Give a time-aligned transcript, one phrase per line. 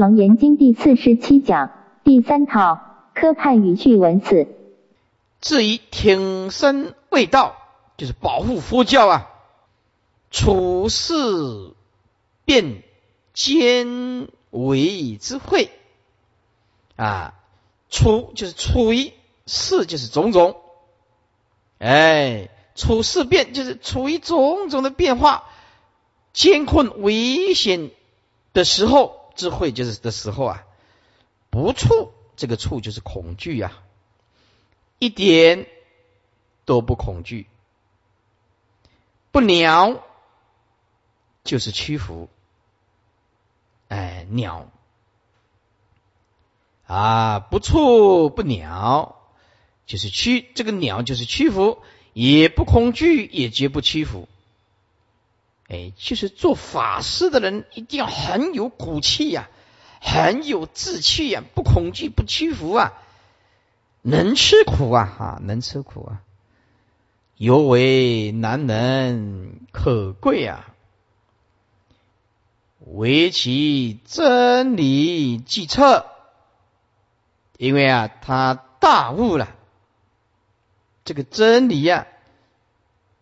[0.00, 1.72] 楞严经第四十七讲
[2.04, 2.80] 第三套
[3.12, 4.48] 科派语句文字。
[5.42, 7.54] 至于挺身卫道，
[7.98, 9.30] 就是保护佛教啊，
[10.30, 11.12] 处事
[12.46, 12.82] 便
[13.34, 15.70] 坚为之会
[16.96, 17.34] 啊，
[17.90, 19.12] 处就是处于
[19.44, 20.56] 事就是种种，
[21.78, 25.44] 哎，处事变就是处于种种的变化，
[26.32, 27.90] 艰困危险
[28.54, 29.19] 的时候。
[29.40, 30.66] 智慧就是的时候啊，
[31.48, 33.72] 不处这个处就是恐惧呀，
[34.98, 35.66] 一点
[36.66, 37.46] 都不恐惧，
[39.30, 40.04] 不鸟
[41.42, 42.28] 就是屈服，
[43.88, 44.70] 哎鸟。
[46.84, 49.16] 啊不处不鸟
[49.86, 51.78] 就是屈这个鸟就是屈服，
[52.12, 54.28] 也不恐惧也绝不屈服。
[55.72, 59.48] 哎，就是做法师的人一定要很有骨气呀，
[60.00, 62.92] 很有志气呀，不恐惧，不屈服啊，
[64.02, 66.22] 能吃苦啊，哈，能吃苦啊，
[67.36, 70.74] 尤为难能可贵啊，
[72.80, 76.06] 为其真理计策，
[77.58, 79.54] 因为啊，他大悟了，
[81.04, 82.08] 这个真理呀，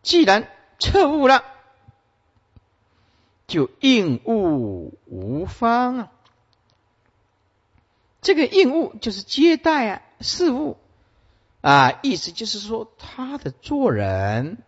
[0.00, 1.44] 既然彻悟了。
[3.48, 6.12] 就应物无方啊，
[8.20, 10.76] 这个应物就是接待啊事物
[11.62, 14.58] 啊，意思就是说他的做人，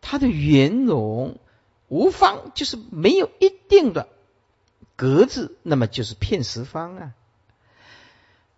[0.00, 1.38] 他的圆融
[1.86, 4.08] 无方，就是没有一定的
[4.96, 7.12] 格子，那么就是骗十方啊。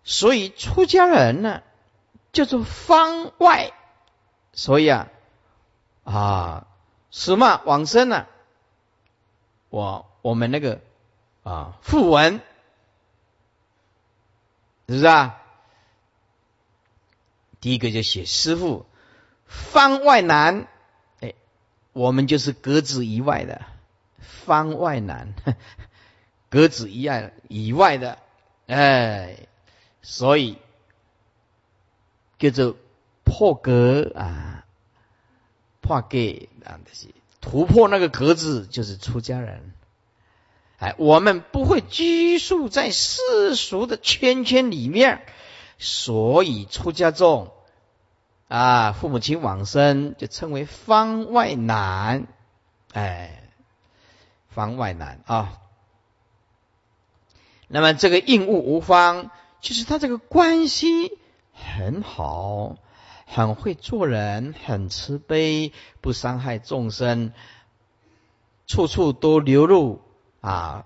[0.03, 1.61] 所以出家人呢
[2.33, 3.73] 叫做方外，
[4.53, 5.07] 所以啊
[6.03, 6.67] 啊
[7.11, 8.25] 什么往生呢？
[9.75, 10.79] 我我们那个
[11.43, 12.35] 啊副文
[14.87, 15.41] 是不是啊？
[17.59, 18.85] 第一个就写师傅
[19.45, 20.69] 方外难，
[21.19, 21.33] 哎，
[21.91, 23.65] 我们就是格子以外的
[24.17, 25.33] 方外难，
[26.49, 28.17] 格子以外以外的，
[28.67, 29.39] 哎，
[30.01, 30.57] 所以
[32.39, 32.77] 叫做
[33.25, 34.65] 破格啊，
[35.81, 36.17] 破格
[36.63, 37.09] 啊这些。
[37.41, 39.74] 突破那个格子就是出家人，
[40.77, 45.25] 哎，我们不会拘束在世俗的圈圈里面，
[45.77, 47.51] 所以出家众
[48.47, 52.27] 啊，父母亲往生就称为方外难，
[52.93, 53.43] 哎，
[54.49, 55.59] 方外难啊。
[57.67, 59.31] 那么这个应物无方，
[59.61, 61.17] 就是他这个关系
[61.53, 62.77] 很好。
[63.27, 67.33] 很会做人，很慈悲，不伤害众生，
[68.67, 69.99] 处处都流露
[70.45, 70.85] 啊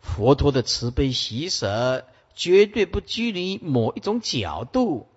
[0.00, 5.08] 佛陀的慈悲喜舍，绝对不拘泥某一种角度，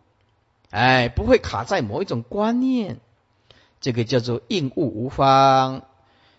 [0.71, 2.99] 哎，不会卡在某一种观念，
[3.79, 5.83] 这个叫做应物无方，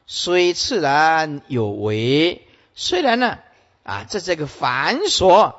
[0.07, 3.39] 虽自然有为，虽然呢
[3.85, 5.55] 啊，这这个繁琐，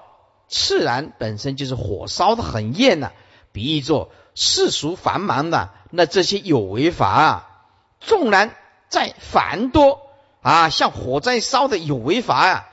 [0.47, 3.13] 自然本身就是火烧的很艳呐，
[3.51, 4.11] 比喻作。
[4.38, 7.63] 世俗繁忙的那这些有为法，
[8.01, 8.53] 纵然
[8.89, 10.04] 再繁多
[10.45, 12.69] 啊，像火灾烧的有为法啊，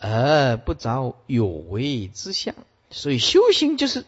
[0.00, 2.52] 而不着有为之相。
[2.90, 4.04] 所以修行就是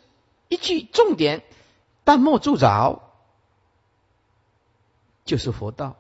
[0.49, 1.45] 一句重点，
[2.03, 3.01] 但莫助着，
[5.25, 5.95] 就是佛道。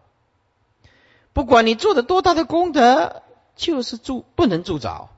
[1.32, 3.22] 不管你做的多大的功德，
[3.54, 5.08] 就是助不能助着。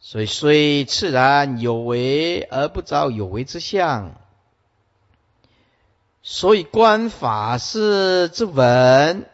[0.00, 4.16] 所以虽自然有为而不着有为之相，
[6.24, 9.30] 所以观法师之文，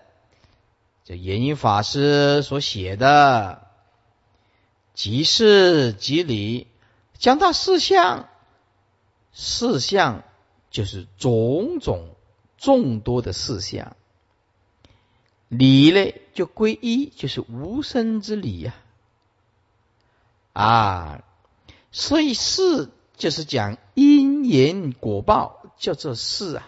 [1.12, 3.66] 这延音法师所写的，
[4.94, 6.68] 即事即理，
[7.18, 8.30] 讲到四项，
[9.34, 10.24] 四项
[10.70, 12.16] 就是种种
[12.56, 13.94] 众多的四项，
[15.48, 18.74] 理呢就归一，就是无生之理呀。
[20.54, 21.24] 啊，
[21.90, 22.88] 所以事
[23.18, 26.62] 就是讲因缘果报，叫做事啊；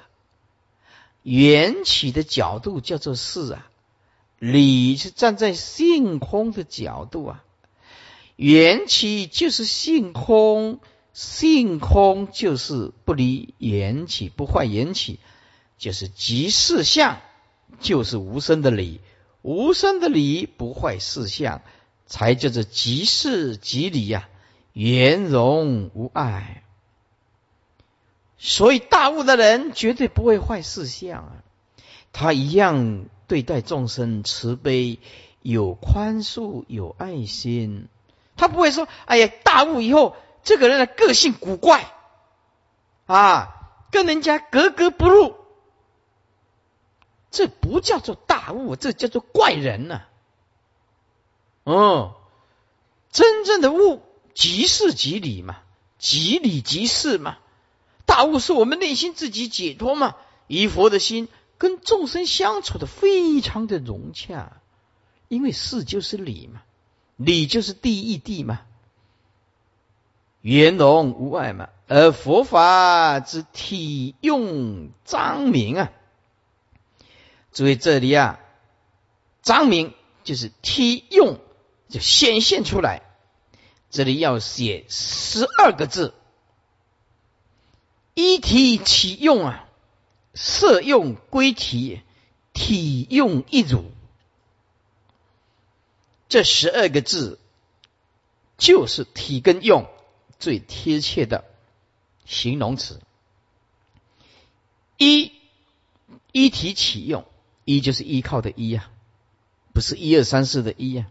[1.23, 3.71] 缘起的角度叫做事啊；
[4.39, 7.45] 理是站在性空的角度啊。
[8.37, 10.81] 缘起就是性空，
[11.13, 15.19] 性空就是不离缘起，不坏缘起，
[15.79, 17.21] 就是即事相，
[17.81, 19.01] 就是无声的理，
[19.43, 21.63] 无声的理不坏事相。
[22.07, 24.29] 才叫做即事即理呀，
[24.75, 26.63] 圆融无碍。
[28.37, 31.43] 所以大悟的人绝对不会坏事相啊，
[32.13, 34.99] 他一样对待众生慈悲，
[35.43, 37.89] 有宽恕，有爱心。
[38.37, 41.93] 他不会说：“哎呀，大悟以后，这个人的个性古怪，
[43.07, 45.37] 啊，跟人家格格不入。”
[47.31, 50.03] 这不叫做大悟，这叫做怪人呐。
[51.65, 52.17] 哦，
[53.11, 54.03] 真正的悟，
[54.35, 55.59] 即事即理嘛，
[55.99, 57.39] 即理即事嘛。
[58.07, 60.15] 大悟是我们内心自己解脱嘛，
[60.47, 61.29] 以佛的心
[61.65, 64.61] 跟众生相处的非常的融洽，
[65.29, 66.61] 因为事就是理嘛，
[67.17, 68.61] 理就是第一谛嘛，
[70.43, 75.91] 圆融无碍嘛，而佛法之体用彰明啊。
[77.51, 78.41] 注意这里啊，
[79.41, 81.41] 张明就是体用
[81.89, 83.01] 就显现出来。
[83.89, 86.13] 这里要写十二个字：
[88.13, 89.64] 一体起用啊，
[90.35, 92.03] 色用归体，
[92.53, 93.91] 体用一如。
[96.29, 97.39] 这十二个字
[98.59, 99.89] 就是体跟用
[100.39, 101.45] 最贴切的
[102.25, 103.01] 形容词。
[104.97, 105.33] 一
[106.33, 107.25] 一体起用。
[107.67, 108.91] 一就是依靠的依呀，
[109.73, 111.07] 不是一二三四的一呀。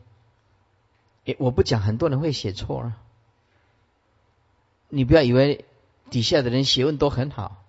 [1.26, 2.96] 诶，我不讲，很多人会写错了。
[4.88, 5.66] 你不要以为
[6.12, 7.63] 底下的人学问都很好，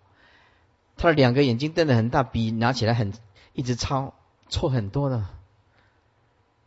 [0.96, 3.12] 他的两个眼睛瞪得很大，笔拿起来很
[3.52, 4.14] 一直抄，
[4.48, 5.26] 错很多的，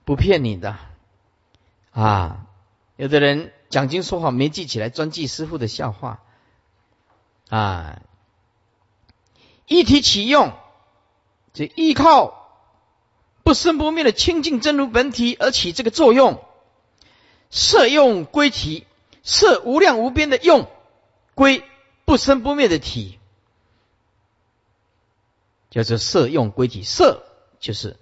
[0.06, 0.78] 不骗你的
[1.92, 2.46] 啊。
[2.96, 6.22] 有的人讲经说话没记起来，专记师傅的笑话
[7.50, 8.02] 啊。
[9.68, 10.54] 一提起用。
[11.54, 12.52] 这依靠
[13.42, 16.44] 不生不灭的清净真如本体而起这个作用，
[17.50, 18.86] 色用归体，
[19.24, 20.70] 色无量无边的用
[21.34, 21.64] 归
[22.06, 23.18] 不生不灭的体，
[25.78, 26.82] 叫做色用归体。
[26.82, 27.24] 色
[27.60, 27.98] 就是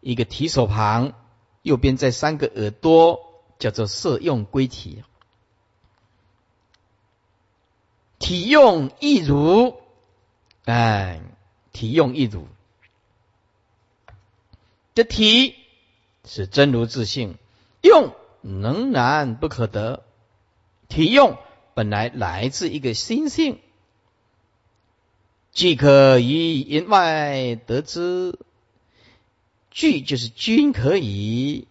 [0.00, 1.12] 一个提手旁，
[1.62, 5.04] 右边再三个耳朵，叫做色用归体。
[8.18, 9.76] 体用亦如，
[10.64, 11.20] 哎。
[11.72, 12.48] 体用一如，
[14.94, 15.54] 这体
[16.24, 17.36] 是真如自性，
[17.82, 20.02] 用仍然不可得。
[20.88, 21.36] 体用
[21.74, 23.60] 本来来自一个心性，
[25.56, 28.38] 既可以言外得知，
[29.70, 31.66] 具就是均可以，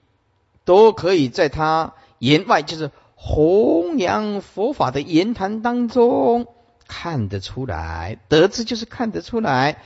[0.63, 6.47] 都可以在他言外，就是弘扬佛法的言谈当中。
[6.87, 9.83] 看得出来，得知就是看得出来，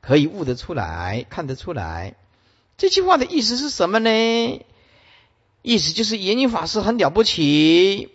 [0.00, 2.14] 可以悟得出来，看得出来。
[2.78, 4.64] 这句话的意思是什么呢？
[5.60, 8.08] 意思就是言云法师很了不起，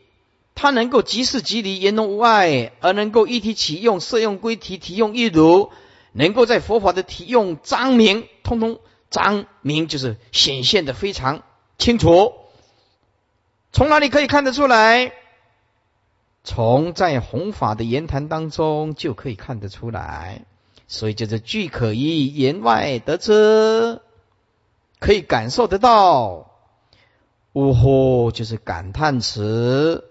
[0.60, 5.70] 他能够即事即理，言中无碍，而能够一体起用，色用归体，体用一如，
[6.14, 8.80] 能够在佛法的体用彰明，通通
[9.12, 11.44] 彰明就是显现的非常
[11.78, 12.34] 清楚。
[13.72, 15.14] 从哪里可以看得出来？
[16.44, 20.42] 从在弘法的言谈当中就可以看得出来，
[20.88, 24.02] 所以就是具可以言外得知，
[25.00, 26.52] 可以感受得到。
[27.54, 30.07] 呜呼，就是感叹词。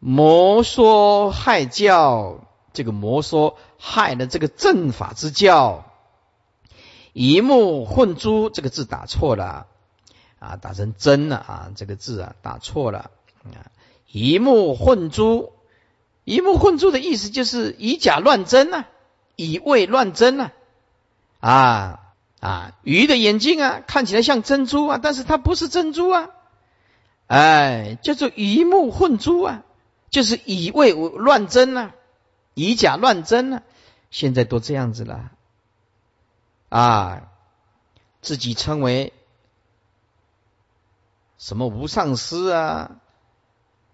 [0.00, 2.40] 魔说害教，
[2.72, 5.84] 这个魔说害了这个正法之教。
[7.12, 9.66] 一目混珠，这个字打错了
[10.38, 13.10] 啊，打成真了啊，这个字啊打错了
[13.44, 13.68] 啊。
[14.10, 15.52] 以目混珠，
[16.24, 18.86] 以目混珠的意思就是以假乱真呐，
[19.36, 20.50] 以伪乱真呐，
[21.40, 22.00] 啊
[22.40, 26.30] 啊，鱼的眼睛啊，看起来像珍珠啊，但是它不是珍珠啊，
[27.26, 29.62] 哎，叫做以目混珠啊，
[30.10, 31.92] 就是以伪乱真呐，
[32.54, 33.62] 以假乱真呐，
[34.10, 35.30] 现在都这样子了，
[36.68, 37.30] 啊，
[38.20, 39.12] 自己称为
[41.38, 42.96] 什么无上师啊？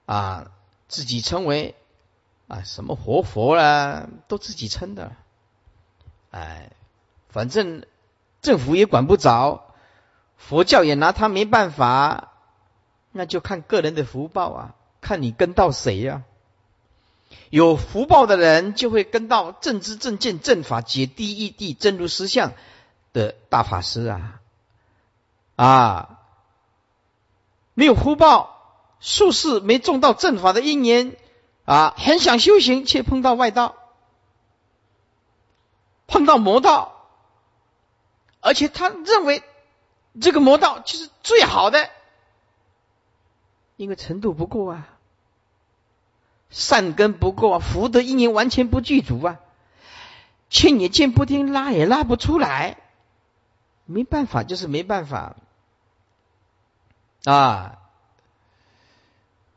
[0.06, 0.52] 啊，
[0.88, 1.75] 自己称为
[2.46, 5.12] 啊什么活佛啦，都自己称的，
[6.30, 6.70] 哎，
[7.28, 7.85] 反正
[8.40, 9.75] 政府也管不着，
[10.37, 12.32] 佛教也拿他没办法，
[13.11, 14.75] 那就看个人的福报啊，
[15.06, 16.25] 看你跟到谁呀。
[17.50, 22.54] 有福报的人就会跟到正知正见正法解第一地真如实相
[23.12, 24.40] 的大法师啊，
[25.54, 26.18] 啊，
[27.75, 28.54] 没有福报。
[28.98, 31.16] 术士没中到正法的因缘
[31.66, 33.76] 啊，很想修行，却碰到外道，
[36.06, 37.06] 碰到魔道，
[38.40, 39.44] 而且他认为
[40.20, 41.90] 这个魔道就是最好的，
[43.76, 44.88] 因为程度不够啊，
[46.50, 49.40] 善根不够啊，福德因缘完全不具足啊，
[50.48, 52.78] 劝也劝不听，拉也拉不出来，
[53.84, 55.36] 没办法，就是没办法，
[57.24, 57.78] 啊，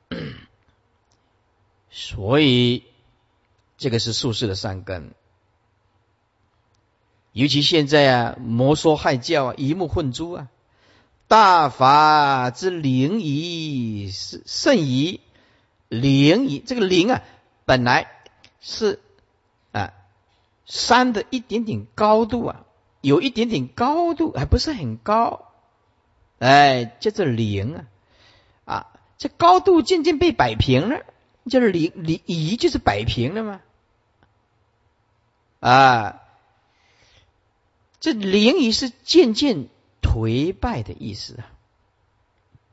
[1.91, 2.85] 所以
[3.77, 5.13] 这个是术士的善根。
[7.31, 10.47] 尤其现在啊，魔说害教啊，一目混珠啊，
[11.27, 15.21] 大法之灵仪是甚仪，
[15.89, 17.21] 灵仪这个灵啊，
[17.65, 18.09] 本来
[18.61, 19.01] 是
[19.71, 19.93] 啊
[20.65, 22.65] 山的一点点高度啊，
[23.01, 25.51] 有一点点高度，还不是很高，
[26.37, 27.85] 哎，叫做灵啊
[28.65, 31.03] 啊，这高度渐渐被摆平了，
[31.49, 33.61] 就是灵灵仪就是摆平了嘛，
[35.59, 36.21] 啊。
[38.01, 39.67] 这灵仪是渐渐
[40.01, 41.51] 颓败的意思啊，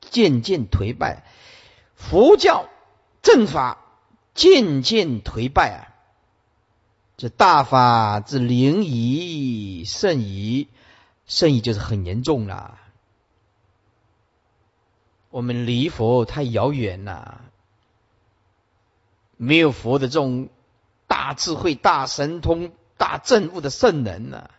[0.01, 1.25] 渐渐颓败，
[1.97, 2.69] 佛教
[3.27, 3.79] 正法
[4.35, 5.91] 渐渐颓败啊。
[7.17, 10.69] 这大法之灵仪甚仪，
[11.27, 12.79] 甚仪就是很严重了。
[15.31, 17.41] 我们离佛太遥远了，
[19.37, 20.49] 没有佛的这种
[21.09, 24.51] 大智慧、大神通、大正悟的圣人呢。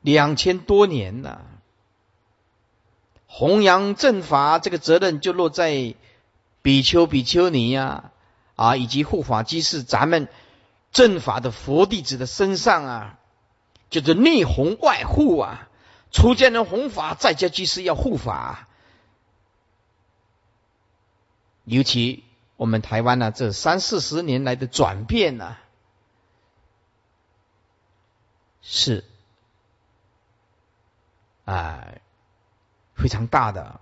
[0.00, 1.44] 两千多年了，
[3.26, 5.96] 弘扬正法这个责任就落在
[6.68, 8.12] 比丘、比丘尼呀
[8.54, 10.28] 啊，以及护法居士咱们
[10.92, 13.18] 正法的佛弟子的身上啊，
[13.88, 15.70] 就是内弘外护啊，
[16.10, 18.68] 出家人弘法，在家居士要护法。
[21.64, 22.22] 尤其
[22.58, 25.56] 我们台湾呢，这三四十年来的转变呢，
[28.60, 29.06] 是。
[31.46, 32.02] 哎，
[32.94, 33.80] 非常大的。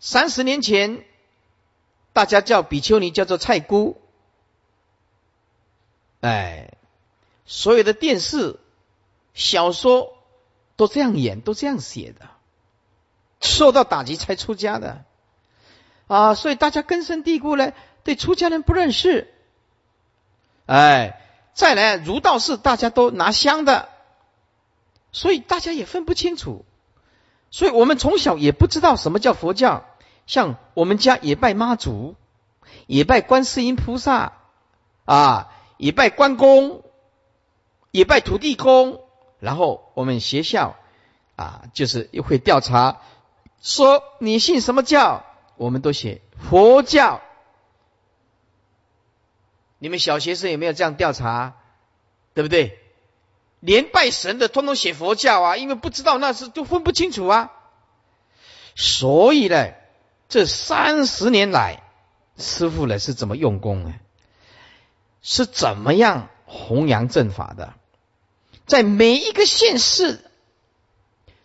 [0.00, 1.04] 三十年前，
[2.12, 4.00] 大家叫比丘尼叫做菜姑，
[6.20, 6.72] 哎，
[7.46, 8.58] 所有的电视、
[9.34, 10.16] 小说
[10.76, 12.28] 都这样演，都这样写的，
[13.40, 15.04] 受到打击才出家的
[16.06, 17.72] 啊，所以大家根深蒂固呢，
[18.04, 19.32] 对出家人不认识。
[20.66, 21.20] 哎，
[21.54, 23.88] 再来儒道士大家都拿香的。
[25.10, 26.66] 所以大家也分不清楚，
[27.50, 29.84] 所以我们从小也不知道什么叫佛教。
[30.26, 32.14] 像我们家也拜妈祖，
[32.86, 34.32] 也拜观世音菩萨，
[35.06, 36.82] 啊，也拜关公，
[37.90, 39.00] 也拜土地公。
[39.40, 40.76] 然后我们学校
[41.36, 43.00] 啊，就是又会调查，
[43.62, 45.24] 说你信什么教？
[45.56, 47.22] 我们都写佛教。
[49.78, 51.54] 你们小学生有没有这样调查？
[52.34, 52.78] 对不对？
[53.60, 57.52] 连拜神的通通写佛教啊，因为不知道那是都分不清楚啊。
[58.76, 59.72] 所以呢，
[60.28, 61.82] 这三十年来，
[62.36, 63.94] 师傅呢是怎么用功呢？
[65.20, 67.74] 是怎么样弘扬正法的？
[68.66, 70.30] 在每一个县市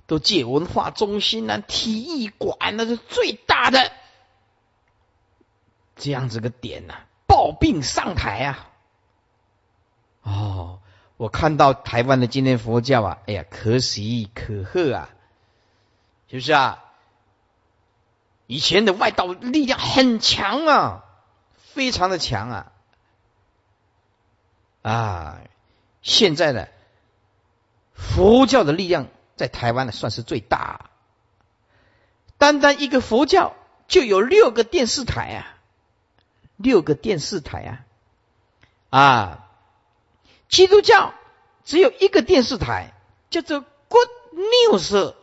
[0.06, 3.92] 都借文化中心啊、体育馆那是最大的
[5.96, 6.94] 这样子个点呐，
[7.26, 8.70] 抱病上台啊，
[10.22, 10.80] 哦。
[11.24, 15.10] 我看到台湾的今天佛教啊，哎呀，可喜可贺啊，
[16.30, 16.84] 是不是啊？
[18.46, 21.06] 以前的外道力量很强啊，
[21.56, 22.72] 非常的强啊，
[24.82, 25.40] 啊，
[26.02, 26.68] 现在呢，
[27.94, 30.90] 佛教的力量在台湾呢算是最大，
[32.38, 33.56] 单单一个佛教
[33.88, 35.56] 就有六个电视台啊，
[36.58, 37.62] 六个电视台
[38.90, 39.40] 啊，啊。
[40.54, 41.16] 基督教
[41.66, 42.94] 只有一个电视台，
[43.32, 45.16] 叫做 Good News，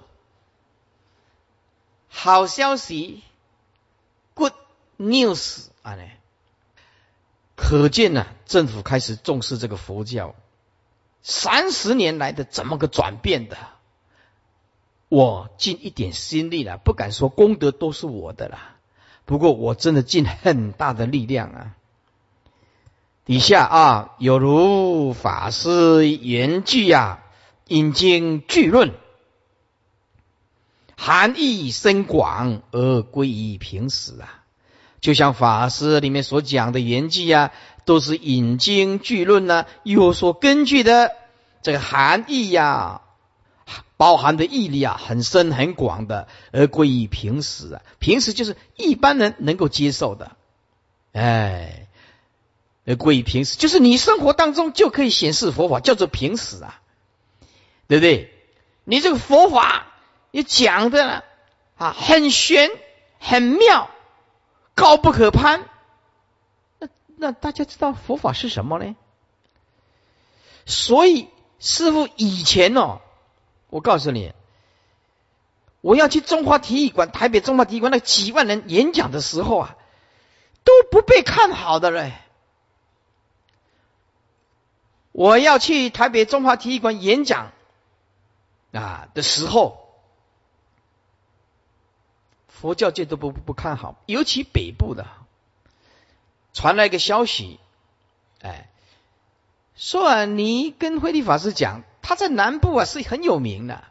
[2.09, 3.23] 好消息
[4.35, 4.55] ，Good
[4.99, 6.03] News 啊呢，
[7.55, 10.35] 可见呢，政府开始重视这个佛教，
[11.23, 13.57] 三十年来的怎么个转变的？
[15.09, 18.75] 我尽一点心力了，不敢说功德都是我的啦，
[19.27, 21.77] 不过我真的尽很大的力量啊。
[23.31, 27.21] 以下啊，有如法师言句呀，
[27.69, 28.91] 引经据论，
[30.97, 34.43] 含义深广而归于平时啊。
[35.01, 37.53] 就像法师里面所讲的言句呀，
[37.85, 41.13] 都是引经据论呢，有所根据的。
[41.63, 43.03] 这个含义呀，
[43.97, 47.83] 包含的义理啊，很深很广的，而归于平时啊。
[48.01, 50.33] 平时就是一般人能够接受的，
[51.13, 51.87] 哎。
[52.87, 56.81] 而归于平时，就是你生活当中就可以显示佛法，叫做平时啊，
[57.89, 58.35] 对不对？
[58.85, 59.87] 你这个佛法
[60.31, 61.23] 你讲的
[61.77, 62.71] 啊，很玄
[63.19, 63.91] 很妙，
[64.75, 65.69] 高不可攀。
[66.79, 68.97] 那那大家知道佛法是什么呢？
[70.67, 73.01] 所以师傅以前哦，
[73.69, 74.33] 我告诉你，
[75.83, 79.77] 我要去中华体育馆，台北中华体育馆那几万人演讲的时候啊，
[80.65, 82.15] 都不被看好的嘞。
[85.21, 87.53] 我要去台北中华体育馆演讲。
[88.73, 90.01] 啊的时候，
[92.49, 95.07] 佛教界都不不看好，尤其北部的，
[96.55, 97.61] 传来一个消息，
[98.41, 98.71] 哎，
[99.77, 103.85] 说啊，你跟慧立法师讲，他在南部啊是很有名的。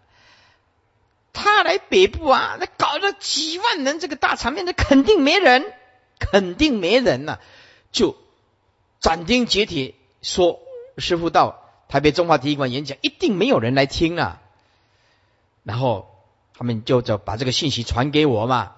[1.31, 5.71] 他来北部啊，那搞了几万人这个大场面，那肯定没人，
[6.17, 7.37] 肯定没人呐，
[7.91, 8.17] 就
[8.99, 9.93] 斩钉截铁
[10.23, 10.59] 说
[10.99, 14.41] ：“师傅到台北中华体育馆演讲，一定没有人来听啊。”
[15.63, 18.75] 然后他们就就把这个信息传给我嘛，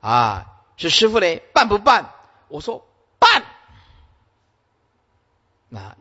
[0.00, 2.10] 啊，是师傅嘞，办不办？
[2.48, 2.86] 我说
[3.18, 3.44] 办，
[5.68, 5.96] 那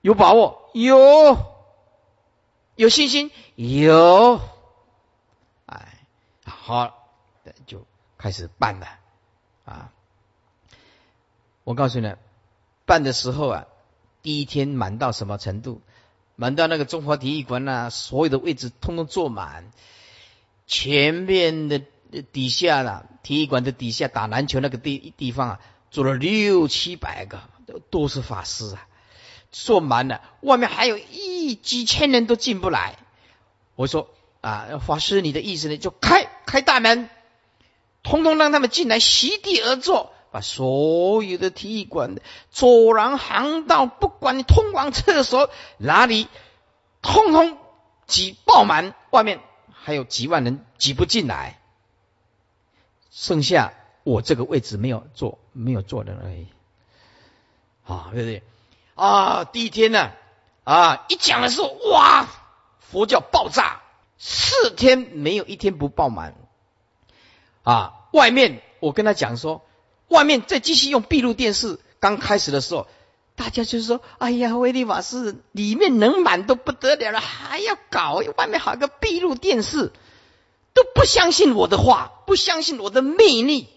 [0.00, 0.70] 有把握？
[0.72, 1.36] 有，
[2.74, 3.30] 有信心？
[3.54, 4.40] 有。
[5.66, 5.98] 哎
[6.44, 7.08] 好，
[7.66, 7.86] 就
[8.18, 8.86] 开始办了
[9.64, 9.92] 啊！
[11.64, 12.14] 我告诉你，
[12.86, 13.66] 办的时候啊，
[14.24, 15.80] 第一天满到什么程度？
[16.34, 19.70] 满到那个中华体育馆呐，所有的位置通通坐满，
[20.66, 21.80] 前面的
[22.32, 25.60] 底下啦，体育馆的底下打篮球那个地地方啊，
[25.92, 27.40] 坐了六七百个，
[27.90, 28.88] 都是法师啊，
[29.52, 32.96] 坐满了，外面还有一几千人都进不来。
[33.76, 34.08] 我说。
[34.40, 35.78] 啊，法师，你的意思呢？
[35.78, 37.08] 就开开大门，
[38.02, 45.48] 通通让他们进来，席地而坐，把所有的体育馆的走廊、航道，不管你通往厕所
[45.78, 46.26] 哪里，
[47.02, 47.56] 通通
[48.08, 49.38] 挤爆满，外面
[49.70, 51.60] 还有几万人挤不进来，
[53.12, 56.48] 剩下我这个位置没有坐，没有坐人而已。
[57.86, 58.42] 啊，对不对？
[58.96, 60.10] 啊，第一天呢，
[60.64, 62.26] 啊，一讲的时候，哇，
[62.80, 63.82] 佛教爆炸。
[64.18, 66.34] 四天没有一天不爆满
[67.62, 68.06] 啊！
[68.12, 69.63] 外面我跟他讲说，
[70.14, 71.78] 外面再继续用闭路电视。
[72.00, 72.86] 刚开始的时候，
[73.34, 79.92] 大家就是说：“哎呀，威利法师里面能满都不得了了，还要搞外面好个闭路电视，
[80.72, 83.68] 都不相信我的话，不相信我的魅力，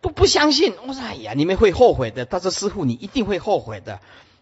[0.00, 4.00] 都不相信。”我说：“哎呀，你们会后悔的。”他说：“师傅，你一定会后悔的。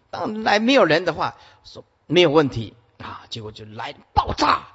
[0.09, 3.25] 当来没有人的话，说没有问题。”啊！
[3.31, 4.67] 结果就来爆炸，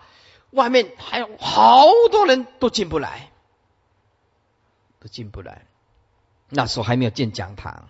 [0.51, 3.31] 外面还有好多人都进不来，
[5.09, 5.66] 进不来。
[6.49, 7.88] 那时候还没有建讲堂，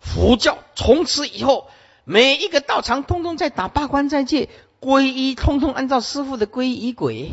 [0.00, 1.70] 佛教从此以后
[2.04, 4.50] 每一个道场通通在打八关斋戒，
[4.80, 7.30] 皈依通通按照师傅的皈依轨，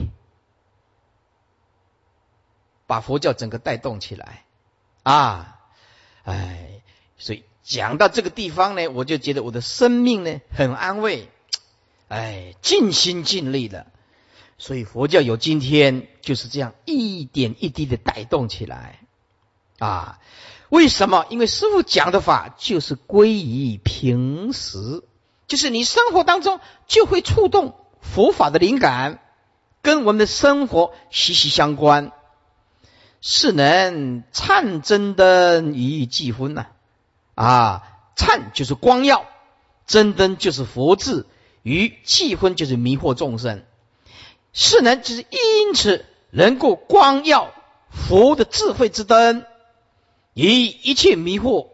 [2.87, 4.45] 把佛教整个带动起来
[5.03, 5.59] 啊！
[6.23, 6.81] 哎，
[7.17, 11.29] 所以讲到这个地方呢，我就觉得我的生命呢很安慰。
[12.07, 13.85] 哎，尽心尽力的，
[14.59, 18.99] 所以佛教有今天就是这样一点一滴的带动起来
[19.79, 20.19] 啊！
[20.67, 21.25] 为什么？
[21.29, 25.01] 因为师傅讲的法就是归于平时，
[25.47, 29.19] 就是你生活当中就会触动佛法的灵感，
[29.81, 32.11] 跟我们的生活息息相关。
[33.21, 36.67] 是能灿真灯于寂昏呐
[37.35, 37.83] 啊！
[38.15, 39.25] 灿就是光耀，
[39.87, 41.25] 真灯就是佛智。
[41.61, 43.63] 于气昏就是迷惑众生，
[44.53, 47.53] 是能就是因此能够光耀
[47.89, 49.45] 佛的智慧之灯，
[50.33, 51.67] 以一切迷惑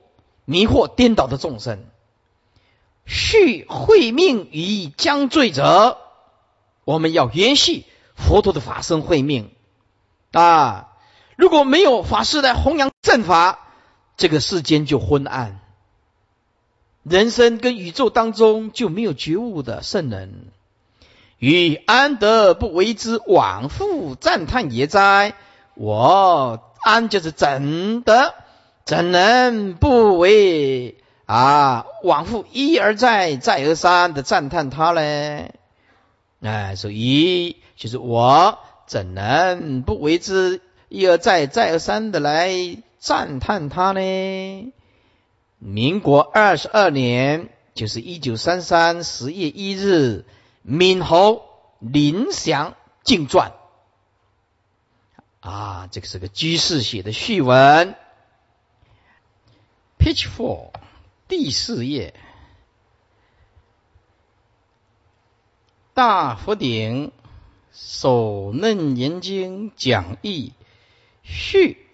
[0.46, 1.84] 迷惑颠倒的众生，
[3.06, 5.98] 续慧命于将罪者，
[6.84, 7.86] 我们要延续
[8.16, 9.52] 佛陀的法身慧命
[10.32, 10.92] 啊！
[11.36, 13.60] 如果没有法师来弘扬正法，
[14.16, 15.60] 这个世间就昏暗。
[17.04, 20.48] 人生跟宇宙当中就没有觉悟的圣人，
[21.38, 25.34] 与安得不为之往复赞叹也哉？
[25.76, 28.34] 我安就是怎的，
[28.86, 35.50] 怎能不为啊往复一而再再而三的赞叹他呢？
[36.42, 44.74] 哎，所以就是我怎能不为之一而再再而三的来赞叹他呢？
[45.58, 50.26] 民国二十二年，就是一九三三十月一日，
[50.68, 51.46] 闽侯
[51.78, 53.54] 林祥敬传
[55.40, 57.96] 啊，这个是个居士写的序文。
[60.00, 60.72] Page Four
[61.28, 62.20] 第四页，
[65.94, 67.12] 大佛顶
[67.72, 70.54] 首楞严经讲义
[71.22, 71.88] 序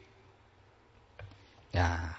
[1.73, 2.17] 啊。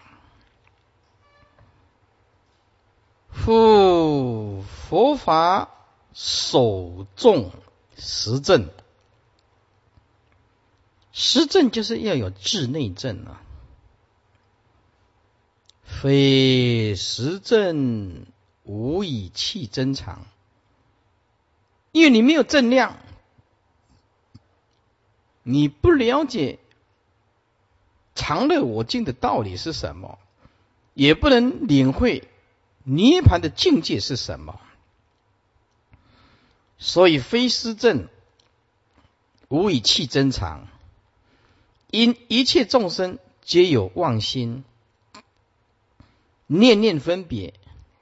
[3.30, 5.81] 复佛法
[6.14, 7.50] 首重
[7.96, 8.68] 实证，
[11.12, 13.42] 实证就是要有智内证啊，
[15.84, 18.26] 非实证
[18.64, 20.26] 无以气真常，
[21.92, 22.98] 因为你没有正量，
[25.42, 26.58] 你不了解
[28.14, 30.18] 常乐我净的道理是什么，
[30.94, 32.28] 也不能领会
[32.84, 34.60] 涅盘的境界是什么，
[36.82, 38.08] 所以非思正
[39.46, 40.66] 无以气真常。
[41.92, 44.64] 因一切众生皆有妄心，
[46.48, 47.54] 念念分别，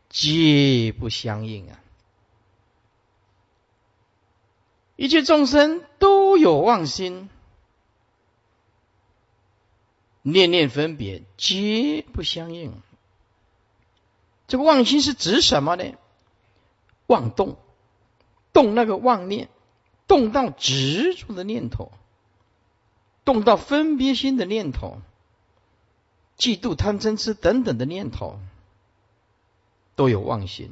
[0.09, 1.79] 皆不相应啊！
[4.97, 7.29] 一切众生都有妄心，
[10.23, 12.81] 念念分别，皆不相应。
[14.47, 15.85] 这个妄心是指什么呢？
[17.09, 17.59] 妄动，
[18.53, 19.49] 动那个妄念，
[20.07, 21.93] 动到执着的念头。
[23.23, 25.03] 动到分别心的念头，
[26.39, 28.41] 嫉妒、贪嗔痴等等的念头，
[29.95, 30.71] 都有妄心，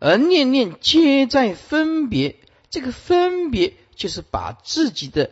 [0.00, 2.36] 而念念皆在分别。
[2.70, 5.30] 这个分别就是把自己的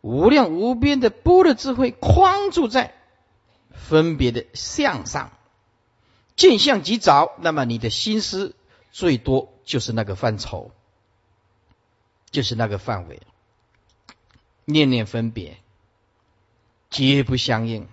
[0.00, 2.94] 无量无边的波的智慧框住在
[3.70, 5.30] 分别的相上，
[6.36, 8.56] 见相即着，那么你的心思
[8.92, 10.70] 最多就是那个范畴，
[12.30, 13.20] 就是那个范围。
[14.64, 15.58] 念念分别，
[16.88, 17.86] 皆不相应。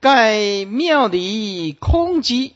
[0.00, 2.52] 盖妙理空寂，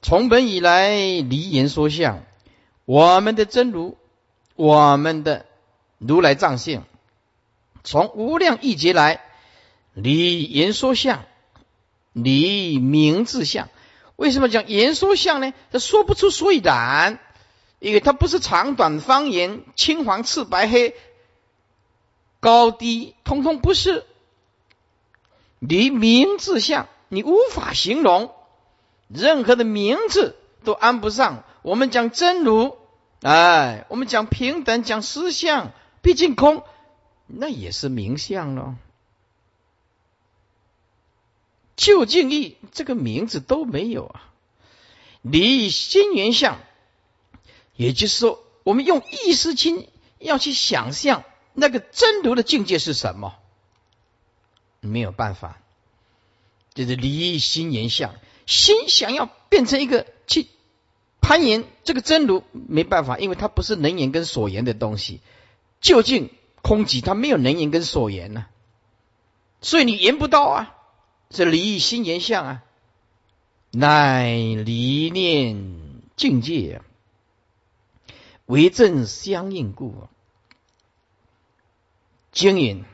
[0.00, 2.24] 从本以来离言说相，
[2.86, 3.98] 我们的真如，
[4.56, 5.44] 我们的
[5.98, 6.84] 如来藏性，
[7.84, 9.22] 从无量亿劫来
[9.92, 11.26] 离言说相，
[12.14, 13.68] 离名字相。
[14.20, 15.54] 为什么讲言说相呢？
[15.72, 17.18] 他说不出所以然。
[17.78, 20.94] 因为它不是长短方言、青黄赤白黑、
[22.38, 24.04] 高低，通通不是。
[25.60, 28.34] 你名字相，你无法形容，
[29.08, 31.42] 任何的名字都安不上。
[31.62, 32.76] 我们讲真如，
[33.22, 35.70] 哎，我们讲平等，讲实相，
[36.02, 36.62] 毕竟空，
[37.26, 38.74] 那也是名相了。
[41.80, 44.28] 究竟义这个名字都没有啊。
[45.22, 46.60] 离心缘相。
[47.74, 49.88] 也就是说，我们用意识心
[50.18, 53.32] 要去想象那个真如的境界是什么，
[54.80, 55.62] 没有办法，
[56.74, 58.14] 就是离心言相，
[58.44, 60.48] 心想要变成一个去
[61.22, 65.20] 攀岩这个真如，没办法，因为它不是能言跟所言的东西，
[65.80, 66.28] 究竟
[66.60, 68.44] 空寂，它没有能言跟所言呢，
[69.62, 70.76] 所以你言不到啊，
[71.30, 72.62] 是离心言相啊，
[73.70, 76.82] 乃离念境界。
[78.46, 80.08] 为正相应故，
[82.32, 82.84] 经营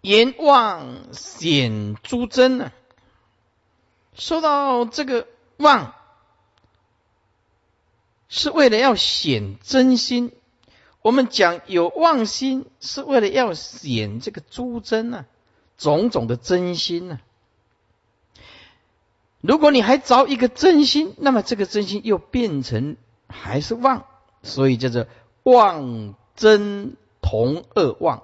[0.00, 2.72] 言妄显诸真呢？
[4.14, 5.94] 说到这个妄，
[8.28, 10.32] 是为了要显真心。
[11.02, 15.26] 我们讲有妄心，是为了要显这个诸真呢，
[15.78, 17.20] 种种的真心呢。
[19.40, 22.96] 如果你还着一个真心，那么这个真心又变成。
[23.26, 24.06] 还是妄，
[24.44, 25.06] 所以叫做
[25.42, 28.22] 妄真同恶妄，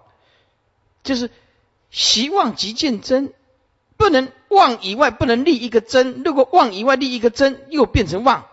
[1.03, 1.31] 就是
[1.91, 3.33] 习妄即见真，
[3.97, 8.47] 不能妄以外不能立一个真，如果妄以外立一个真，又变成妄。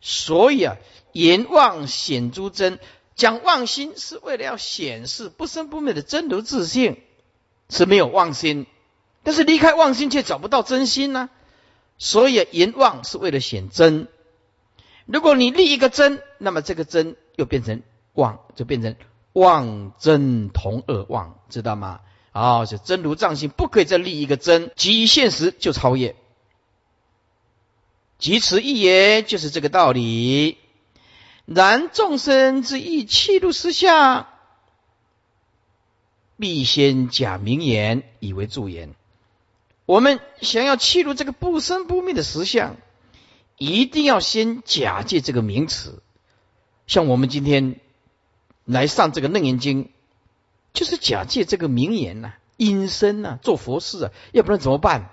[0.00, 0.76] 所以啊，
[1.12, 2.78] 言妄显诸真，
[3.16, 7.00] 讲妄心是为了要显示不生不灭的真如自性，
[7.72, 8.66] 是没有妄心，
[9.22, 11.30] 但是离开妄心却找不到真心呢。
[11.96, 14.08] 所以言妄是为了显真。
[15.06, 17.82] 如果你立一个真，那么这个真又变成
[18.12, 18.94] 妄，就变成
[19.32, 22.00] 妄真同恶妄，知道吗？
[22.32, 26.14] 啊，是真如藏性，不可以再立一个真，即现实就超越，
[28.18, 30.58] 即此一言就是这个道理。
[31.44, 34.26] 然众生之意气入实相，
[36.42, 38.96] 必先假名言以为助言。
[39.86, 42.74] 我们想要气入这个不生不灭的实相。
[43.58, 46.02] 一定要先假借这个名词，
[46.88, 47.78] 像我们今天
[48.64, 49.92] 来上这个楞严经，
[50.72, 55.10] 就是假借这个名言呐，阴身呐，做佛事啊，要不然怎么办？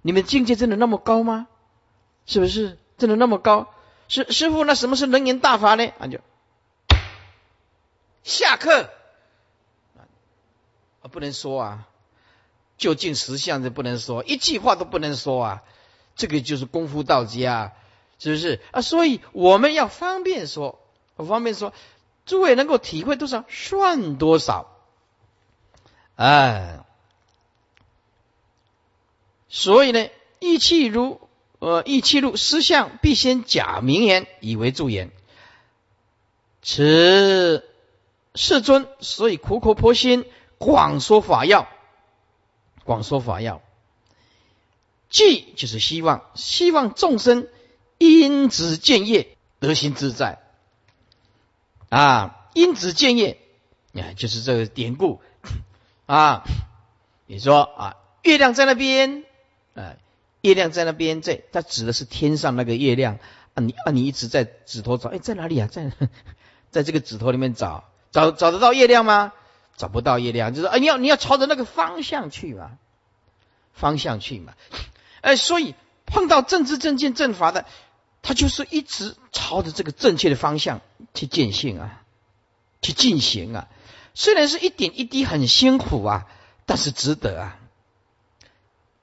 [0.00, 1.48] 你们境界真的那么高吗？
[2.24, 3.68] 是不是真的那么高？
[4.08, 5.92] 师师傅，那什么是楞严大法呢？
[5.98, 6.18] 啊，就
[8.22, 8.88] 下课，
[11.12, 11.88] 不能说啊，
[12.78, 15.62] 就近实相就不能说，一句话都不能说啊。
[16.14, 17.72] 这个就是功夫到家，
[18.18, 18.82] 是不是啊？
[18.82, 20.78] 所以我们要方便说，
[21.16, 21.72] 方便说，
[22.26, 24.76] 诸位能够体会多少算多少，
[26.16, 26.84] 哎，
[29.48, 31.18] 所以呢，意气如
[31.60, 35.10] 呃意气如思相，必先假名言以为助言。
[36.60, 37.64] 此
[38.34, 40.26] 世尊所以苦口婆心
[40.62, 41.66] 广说法要，
[42.84, 43.62] 广说法要，
[45.10, 47.48] 即就是希望，希望众生
[47.98, 50.38] 因子见业，得心自在。
[51.88, 53.40] 啊，因子见业，
[53.92, 55.20] 啊，就是这个典故
[56.06, 56.44] 啊。
[57.26, 59.24] 你说啊，月亮在那边，
[59.74, 59.96] 啊，
[60.42, 63.18] 月亮在那边，在它指的是天上那个月亮
[63.54, 63.60] 啊。
[63.60, 65.66] 你啊，你一直在指头找，哎，在哪里啊？
[65.66, 65.90] 在
[66.70, 69.32] 在这个指头里面找，找找得到月亮吗？
[69.76, 72.78] 找不到月亮，就是啊，你要你要朝着那个方向去嘛，
[73.72, 74.54] 方向去嘛。
[75.20, 75.74] 哎，所以
[76.06, 77.66] 碰到正知正见正法的。
[78.24, 80.80] 他就是一直朝着这个正确的方向
[81.12, 82.04] 去践行啊，
[82.80, 83.68] 去进行啊。
[84.14, 86.28] 虽然是一点一滴很辛苦啊，
[86.64, 87.58] 但是值得啊。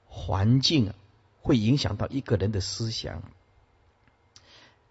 [0.06, 0.94] 环境，
[1.42, 3.22] 会影响到一个人的思想。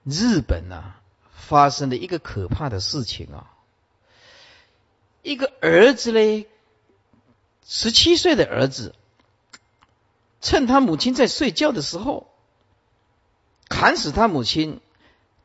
[0.04, 1.02] 日本啊，
[1.36, 3.52] 发生了一个可怕的事情啊，
[5.30, 6.48] 一个儿子嘞，
[7.64, 8.96] 十七岁的儿子，
[10.42, 12.34] 趁他母亲在睡觉的时候。
[13.70, 14.82] 砍死他母亲，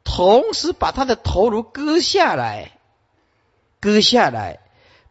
[0.03, 2.79] 同时把他的头颅割下来，
[3.79, 4.61] 割下来，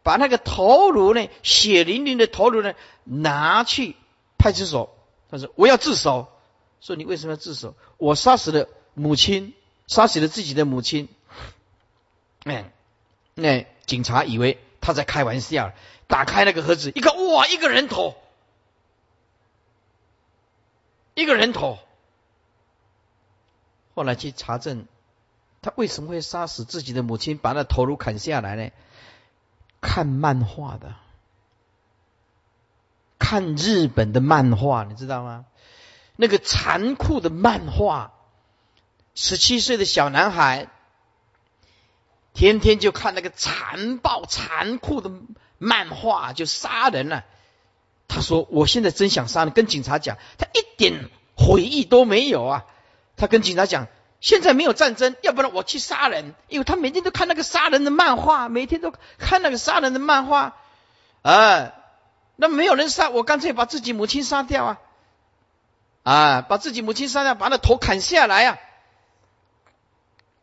[0.02, 3.94] 把那个头颅呢，血淋淋的头颅呢，拿去
[4.36, 4.92] 派出所。
[5.30, 6.26] 他说：“我要自首。”
[6.82, 7.76] 说：“你为什么要自首？
[7.96, 9.54] 我杀死了母亲，
[9.86, 11.08] 杀死了自己的母亲。”
[12.44, 12.72] 嗯，
[13.34, 15.72] 那警察以为他在开玩笑，
[16.06, 18.16] 打开那个盒子，一看，哇，一个人头，
[21.14, 21.78] 一个人头。
[23.94, 24.86] 后来去查证，
[25.62, 28.70] 他为什么会杀死自己的母亲，把那头颅砍下来呢？
[29.80, 30.94] 看漫画的，
[33.18, 35.44] 看日本的漫画，你知道吗？
[36.16, 38.12] 那个残酷的漫画，
[39.14, 40.68] 十七岁的小男孩，
[42.34, 45.10] 天天就看那个残暴、残酷的
[45.56, 47.24] 漫画，就杀人了。
[48.08, 52.64] 他说：“我现在真想杀人。”跟警察讲，他一点悔意都没有啊。
[53.16, 53.86] 他跟警察讲
[54.20, 60.56] ：“现在没有战争，要不然我去杀人。”因为他每天都看那个杀人的漫画，每天都看那个杀人的漫画。
[61.22, 61.72] 啊，
[62.36, 64.78] 那没有人杀，我干脆把自己母亲杀掉啊！
[66.02, 68.58] 啊，把自己母亲杀掉，把那头砍下来啊！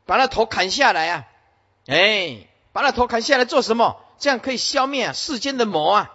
[0.05, 1.27] 把那头砍下来啊！
[1.87, 3.99] 哎，把那头砍下来做什么？
[4.19, 6.13] 这样可以消灭世间的魔啊！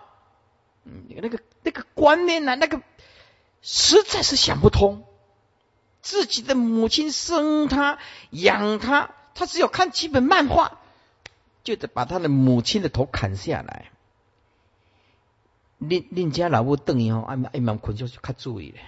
[0.84, 2.54] 嗯，那个那个观念呢？
[2.54, 2.80] 那个
[3.62, 5.04] 实在是想不通。
[6.02, 7.98] 自己的母亲生他
[8.30, 10.78] 养他，他只有看几本漫画，
[11.64, 13.90] 就得把他的母亲的头砍下来。
[15.78, 18.78] 另另家老母瞪眼哦，哎哎蛮困就就看注意了，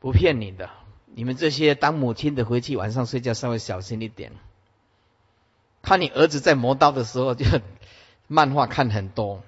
[0.00, 0.68] 不骗你的，
[1.06, 4.32] 你们这些当母亲的回去晚上睡觉稍微小心一点。
[5.84, 7.44] 看你儿子在磨刀的时候，就
[8.26, 9.42] 漫画看很多，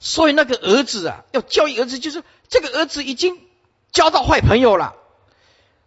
[0.00, 3.38] 所以那个儿子啊，要教育儿子，就是这个儿子已经
[3.92, 4.94] 交到坏朋友了。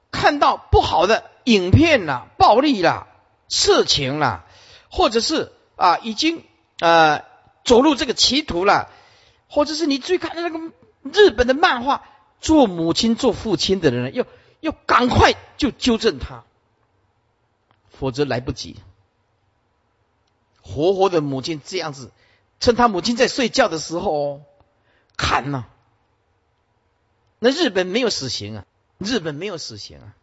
[0.09, 3.07] 看到不好的影片啦、暴力啦、
[3.49, 4.45] 色情啦，
[4.89, 6.43] 或者是啊已经
[6.79, 7.23] 呃
[7.65, 8.89] 走入这个歧途了，
[9.49, 10.59] 或者是你最看那个
[11.11, 12.03] 日本的漫画，
[12.39, 14.25] 做母亲做父亲的人要
[14.61, 16.45] 要赶快就纠正他，
[17.89, 18.77] 否则来不及。
[20.67, 22.11] 活活的母亲这样子，
[22.59, 24.43] 趁他母亲在睡觉的时候
[25.15, 25.65] 砍呐，
[27.39, 28.65] 那日本没有死刑啊。
[28.99, 30.15] 日本没有死刑啊！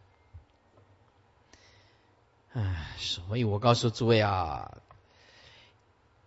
[2.51, 4.79] 唉，所以我告诉诸位啊，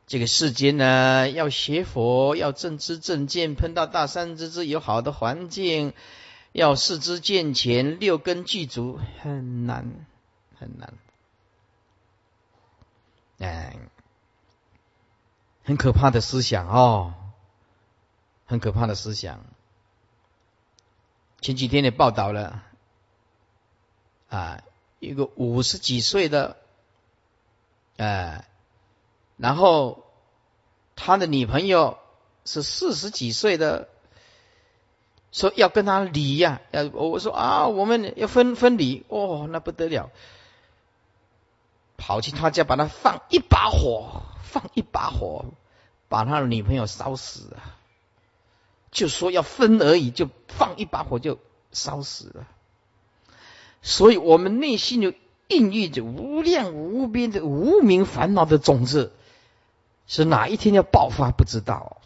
[0.06, 5.92] 这个世间呢，要学佛，要正知正见，碰到大善之之，有好的环境，
[6.52, 10.06] 要四肢健全，六根具足，很难，
[10.58, 10.94] 很难，
[13.40, 13.76] 哎，
[15.68, 17.12] 很可怕的思想哦，
[18.46, 19.44] 很可怕的思想。
[21.42, 22.62] 前几天也报道了，
[24.30, 24.62] 啊，
[24.98, 26.56] 一个五十几岁的，
[27.98, 28.46] 啊，
[29.36, 30.06] 然后
[30.96, 31.98] 他的女朋友
[32.46, 33.90] 是四十几岁的，
[35.32, 40.10] 说要跟他离呀，要我说啊，我们要分分离，哦，那不得了，
[41.98, 45.44] 跑去他家把他放一把火，放一把火，
[46.08, 47.76] 把他的女朋友烧死啊。
[48.90, 51.38] 就说要分而已，就放一把火就
[51.72, 52.48] 烧死了。
[53.82, 55.12] 所以我们内心就
[55.48, 59.12] 孕育着无量无边的无名烦恼的种子，
[60.06, 61.98] 是哪一天要爆发不知道，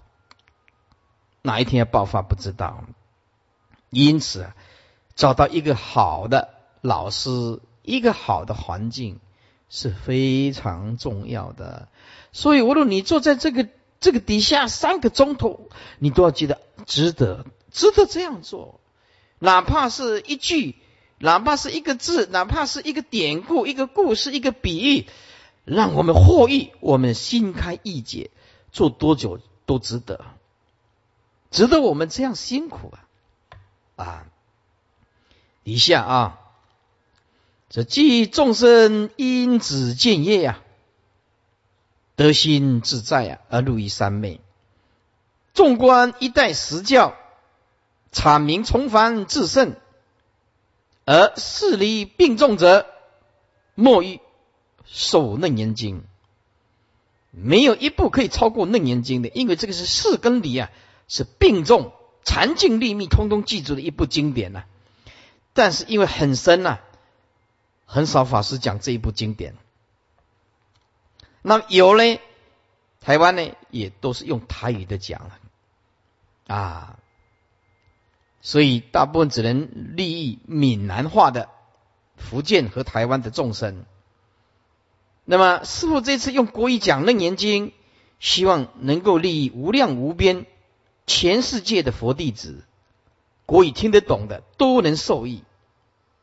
[1.40, 2.84] 哪一天要爆发不知道。
[3.90, 4.50] 因此，
[5.14, 9.20] 找到一个好的老师，一个好的环境
[9.74, 11.88] 是非常重要的。
[12.30, 13.66] 所以，无论你坐在这个
[14.00, 18.80] 这个底下三个钟头，你都要记得值得，值得这样做。
[19.38, 20.76] 哪怕是一句，
[21.18, 25.06] 哪怕是一个字，哪怕是一个典故、一个故事、一个比喻，
[25.64, 28.30] 让我们获益，我们心开意解，
[28.72, 30.26] 做多久都值得，
[31.50, 34.04] 值得我们这样辛苦啊！
[34.04, 34.26] 啊，
[35.64, 36.38] 底下啊，
[37.72, 40.60] 这即众生因子见业呀，
[42.16, 44.42] 得心自在啊，而入于三昧。
[45.54, 47.16] 纵观一代实教。
[48.12, 49.74] 阐明重凡至圣，
[51.06, 52.86] 而事离并重者，
[53.74, 54.20] 莫欲
[54.84, 56.04] 受楞严经。
[57.30, 60.70] 没有一部可以超过楞严经的，因为这个是四根理啊，
[61.08, 64.64] 是并重、禅境、立密，通通记住的一部经典呐。
[65.54, 66.80] 但是因为很深呐，
[67.86, 69.54] 很少法师讲这一部经典。
[71.42, 72.20] 那有呢，
[73.00, 75.38] 台湾呢也都是用台语的讲了
[76.46, 76.98] 啊。
[78.44, 81.48] 所以，大部分只能利益闽南话的
[82.16, 83.84] 福建和台湾的众生。
[85.24, 87.68] 那么，师傅这次用国语讲《楞严经》，
[88.18, 90.46] 希望能够利益无量无边
[91.06, 92.64] 全世界的佛弟子，
[93.46, 95.44] 国语听得懂的都能受益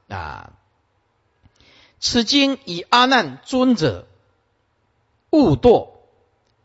[0.09, 0.51] 啊！
[1.99, 4.07] 此经以阿难尊者
[5.31, 5.89] 悟堕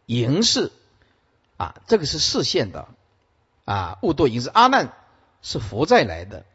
[0.06, 0.72] 迎视
[1.56, 2.88] 啊，这个是视线的。
[3.64, 4.92] 啊，悟堕迎视阿难。
[5.46, 6.46] 是佛在来的，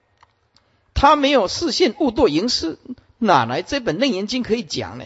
[0.95, 2.79] 他没有视线悟堕淫事，
[3.19, 5.05] 哪来这本楞严经可以讲呢？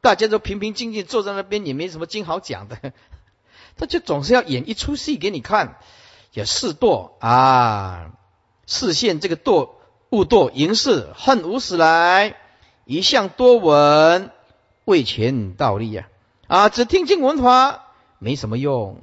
[0.00, 2.92] 大家都平平静静坐在那边，也没什么经好讲的，
[3.76, 5.78] 他就总是要演一出戏给你看，
[6.32, 8.12] 有示堕啊，
[8.68, 9.70] 视线这个堕
[10.10, 12.36] 悟堕营事，恨无始来，
[12.84, 14.30] 一向多闻，
[14.84, 16.08] 为钱道利啊
[16.46, 17.84] 啊，只听经闻法
[18.18, 19.02] 没什么用，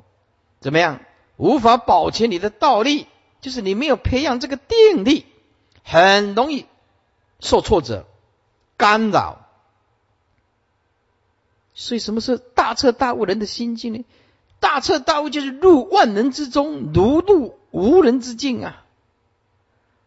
[0.60, 1.02] 怎么样？
[1.38, 3.08] 无法保全你的道力。
[3.42, 5.26] 就是你没有培养这个定力，
[5.82, 6.66] 很容易
[7.40, 8.06] 受挫折、
[8.76, 9.46] 干扰。
[11.74, 14.04] 所以，什么是大彻大悟人的心境呢？
[14.60, 18.84] 大彻大悟就是入万人之中，如入无人之境啊！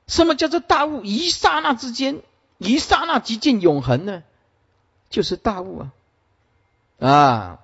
[0.07, 1.03] 什么叫做大悟？
[1.03, 2.21] 一刹那之间，
[2.63, 4.23] 一刹那即尽永恒呢？
[5.11, 5.93] 就是大悟啊！
[6.99, 7.61] 啊，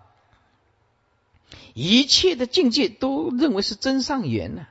[1.74, 4.66] 一切的境界都认为是真上缘呢。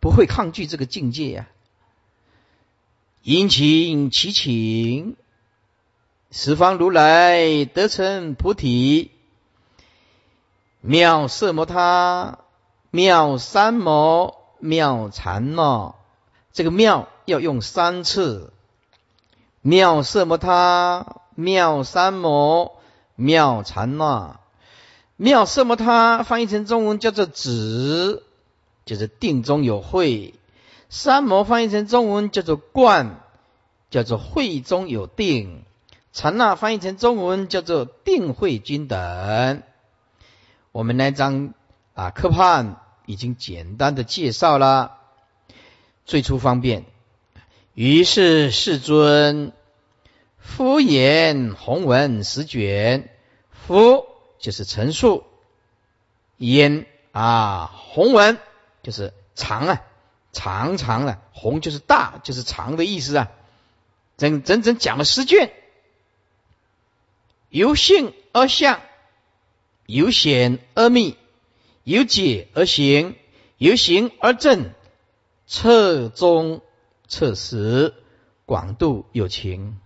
[0.00, 1.48] 不会抗拒这个境界呀！
[3.22, 5.16] 殷勤其请，
[6.30, 9.10] 十方如来得成菩提，
[10.82, 12.38] 妙色摩他，
[12.90, 15.96] 妙三摩，妙禅摩。
[16.52, 18.52] 这个妙要用三次，
[19.66, 22.80] 妙色摩他，妙三摩，
[23.16, 24.38] 妙禅那。
[25.16, 28.22] 妙色摩他翻译成中文叫做止。
[28.84, 30.34] 就是定中有慧，
[30.90, 33.18] 三摩翻译成中文叫做观，
[33.88, 35.62] 叫做慧中有定；
[36.12, 39.62] 禅那翻译成中文叫做定慧均等。
[40.70, 41.54] 我们那张
[41.94, 44.98] 啊科判已经简单的介绍了，
[46.04, 46.84] 最初方便。
[47.74, 49.52] 于是世尊
[50.38, 53.10] 敷言弘文十卷，
[53.50, 54.06] 敷
[54.38, 55.24] 就是陈述，
[56.38, 58.38] 言啊弘文。
[58.82, 59.82] 就是长啊，
[60.30, 63.30] 长长的，红就是大，就是长的意思啊。
[64.18, 65.50] 整整整讲了十卷，
[67.48, 68.82] 由性而相，
[69.86, 71.16] 由显而密，
[71.82, 73.16] 由解而行，
[73.56, 74.70] 由行而正，
[75.46, 76.60] 彻中
[77.14, 77.94] 测实，
[78.44, 79.78] 广度有情。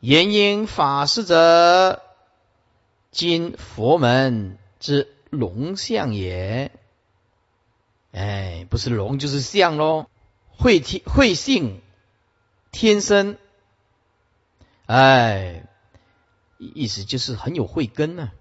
[0.00, 2.02] 言因法师者，
[3.10, 6.72] 今佛门之龙象也。
[8.12, 10.06] 哎，不是龙就是象喽，
[10.48, 11.82] 慧天慧性
[12.72, 13.36] 天生，
[14.86, 15.66] 哎，
[16.56, 18.32] 意思就是很有慧根呢。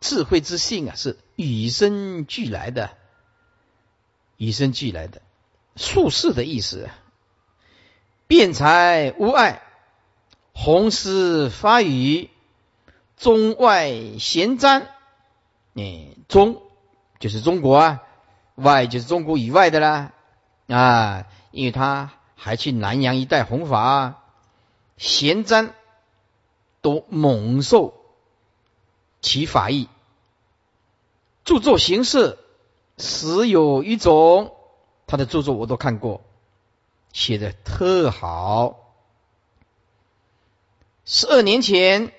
[0.00, 2.96] 智慧之性啊，是与生俱来的，
[4.38, 5.20] 与生俱来的，
[5.76, 6.88] 术士的意思。
[8.26, 9.62] 辩才无碍，
[10.52, 12.30] 弘师发语，
[13.16, 14.86] 中外贤瞻。
[15.74, 16.62] 嗯，中
[17.18, 18.02] 就是中国啊。
[18.56, 20.12] 外就是中国以外的啦，
[20.68, 24.22] 啊，因为他还去南洋一带弘法，
[24.96, 25.72] 贤瞻
[26.80, 27.94] 都猛受
[29.20, 29.88] 其法意，
[31.44, 32.38] 著作形式
[32.96, 34.53] 实有一种，
[35.06, 36.22] 他的著作我都看过，
[37.12, 38.92] 写的特好。
[41.04, 42.12] 十二年前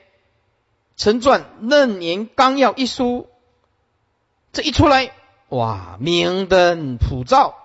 [0.95, 3.29] 曾撰《楞严纲要》一书，
[4.53, 5.11] 这一出来，
[5.49, 7.55] 哇，明灯普照，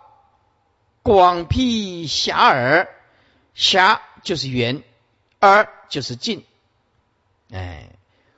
[1.02, 2.88] 广辟遐迩，
[3.54, 4.82] 遐就是远。
[5.42, 6.44] 而就是近，
[7.50, 7.88] 哎，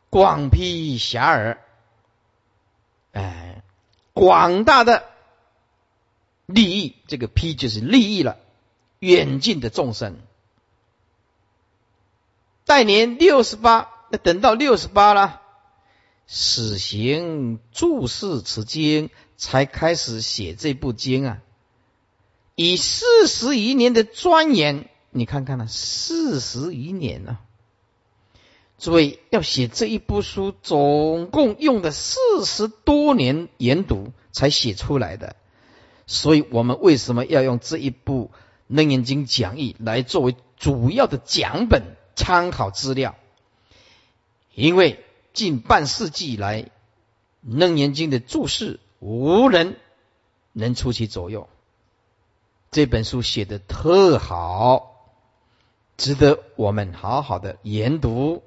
[0.08, 1.56] 广辟遐迩，
[3.10, 3.64] 哎，
[4.12, 5.10] 广大的
[6.52, 8.38] 利益，这个辟就是利益了，
[8.98, 10.18] 远近的众生。
[12.64, 15.40] 待年六十八，那等到六十八了，
[16.26, 21.42] 死行注释此经，才开始写这部经啊，
[22.54, 24.88] 以四十余年的钻研。
[25.10, 27.40] 你看看呢，四十余年啊，
[28.78, 35.36] 诸位要写这一部书，总共用的四十多年研读才写出来的。
[36.12, 38.30] 所以我们为什么要用这一部
[38.66, 43.14] 《楞严经讲义》来作为主要的讲本、参考资料？
[44.54, 45.02] 因为
[45.32, 46.64] 近半世纪以来，
[47.42, 49.78] 《楞严经》的注释无人
[50.52, 51.48] 能出其左右。
[52.70, 54.90] 这本书写的特好。
[55.96, 58.42] 值得我们好好的研读。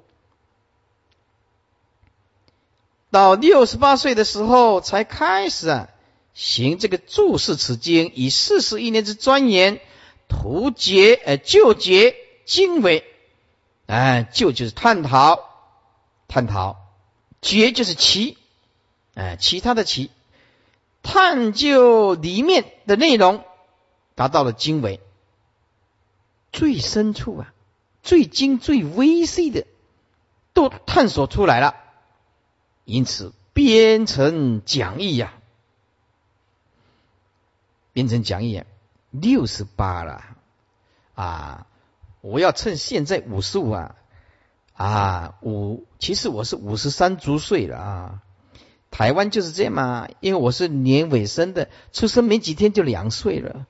[3.10, 5.88] 到六十八岁的时候，才开始啊
[6.36, 9.80] 行这个注释此经，以四十一年之钻研，
[10.28, 12.14] 图解呃就解
[12.44, 13.04] 经纬，
[13.86, 15.48] 哎就就是探讨
[16.28, 16.76] 探讨，
[17.40, 18.36] 解就是其
[19.14, 20.10] 哎其他的其，
[21.02, 23.42] 探究里面的内容，
[24.14, 25.00] 达到了经纬。
[26.52, 27.54] 最深处啊，
[28.02, 29.64] 最精最微细的，
[30.52, 31.76] 都探索出来了。
[32.84, 35.32] 因此编成讲义呀，
[37.96, 38.62] 变成讲义，
[39.10, 40.22] 六十八了
[41.14, 41.66] 啊！
[42.20, 43.94] 我要趁现在五十五啊
[44.74, 48.22] 啊五，其实我是五十三足岁了啊。
[48.90, 53.64] 台湾就是这样嘛，因为我是年尾生的，出生没几天就两岁了。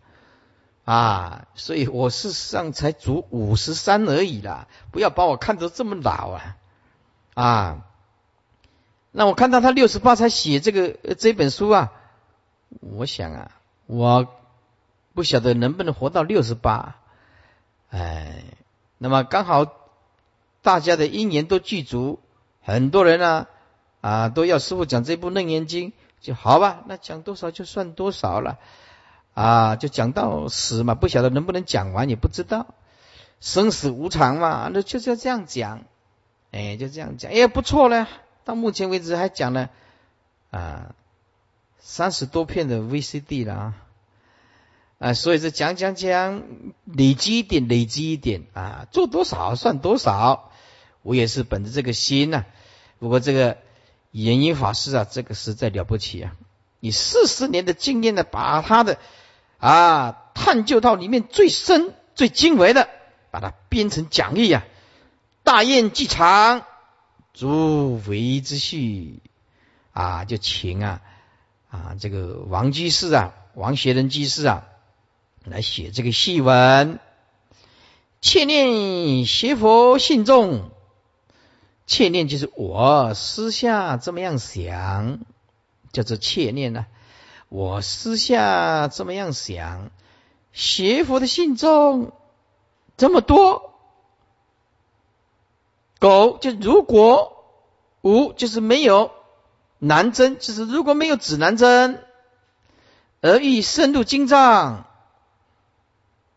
[0.84, 6.56] 啊，所以我事实上才足五十三而已啦，不要把我看得这么老啊！
[7.34, 7.84] 啊，
[9.12, 11.92] 那我看到他六十八才写这个这本书啊，
[12.80, 13.52] 我想啊，
[13.86, 14.28] 我
[15.14, 16.96] 不晓得能不能活到六十八，
[17.90, 18.44] 哎，
[18.98, 19.66] 那么刚好
[20.62, 22.20] 大家的因缘都具足，
[22.62, 23.46] 很多人呢
[24.00, 28.58] 啊都要师傅讲这部楞严经，就好吧，那讲多少就算多少了。
[29.34, 32.68] 啊，就讲到死嘛，不晓得能不能讲完，也不知道
[33.38, 35.82] 生死无常嘛，那就是要这样讲，
[36.52, 38.08] 哎，就这样讲，哎，不错了。
[38.44, 39.68] 到目前为止还讲了
[40.50, 40.94] 啊
[41.88, 43.74] 三十多片的 VCD 了啊，
[44.98, 46.42] 啊，所以这讲讲讲，
[46.84, 50.50] 累积一点，累积一点啊，做多少算多少。
[51.02, 52.44] 我也是本着这个心呐。
[52.98, 53.58] 不过这个
[54.10, 56.34] 延音法师啊，这个实在了不起啊，
[56.80, 58.98] 以四十年的经验呢，把他的。
[59.58, 62.88] 啊，探究到里面最深、最精微的，
[63.30, 64.64] 把它编成讲义啊。
[65.44, 66.64] 大宴既长，
[67.32, 69.22] 诸为之序
[69.92, 71.00] 啊，就请啊
[71.68, 74.68] 啊这个王居士啊，王学仁居士啊，
[75.44, 76.98] 来写这个戏文。
[78.20, 80.70] 切念邪佛信众，
[81.86, 85.20] 切念就是我私下这么样想，
[85.92, 86.86] 叫做切念呢。
[87.48, 89.90] 我私下这么样想，
[90.52, 92.12] 邪佛的信众
[92.96, 93.74] 这么多，
[96.00, 97.44] 狗就如果
[98.00, 99.12] 无就是没有
[99.78, 102.04] 南针，就是如果没有指南针，
[103.20, 104.84] 而欲深入经藏，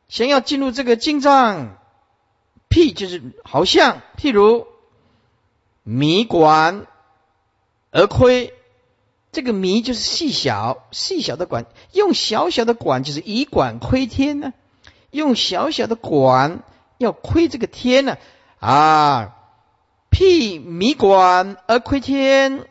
[0.07, 1.77] 想要进入这个经藏，
[2.69, 4.67] 譬就是好像譬如
[5.83, 6.87] 迷管
[7.91, 8.53] 而亏。
[9.31, 14.53] 这个迷就是细小、细小的管，用小小的管就是以管窥天呢，
[15.11, 16.63] 用小小的管
[16.97, 18.17] 要窥这个天呢
[18.59, 19.35] 啊，
[20.09, 22.67] 辟迷管而窥天，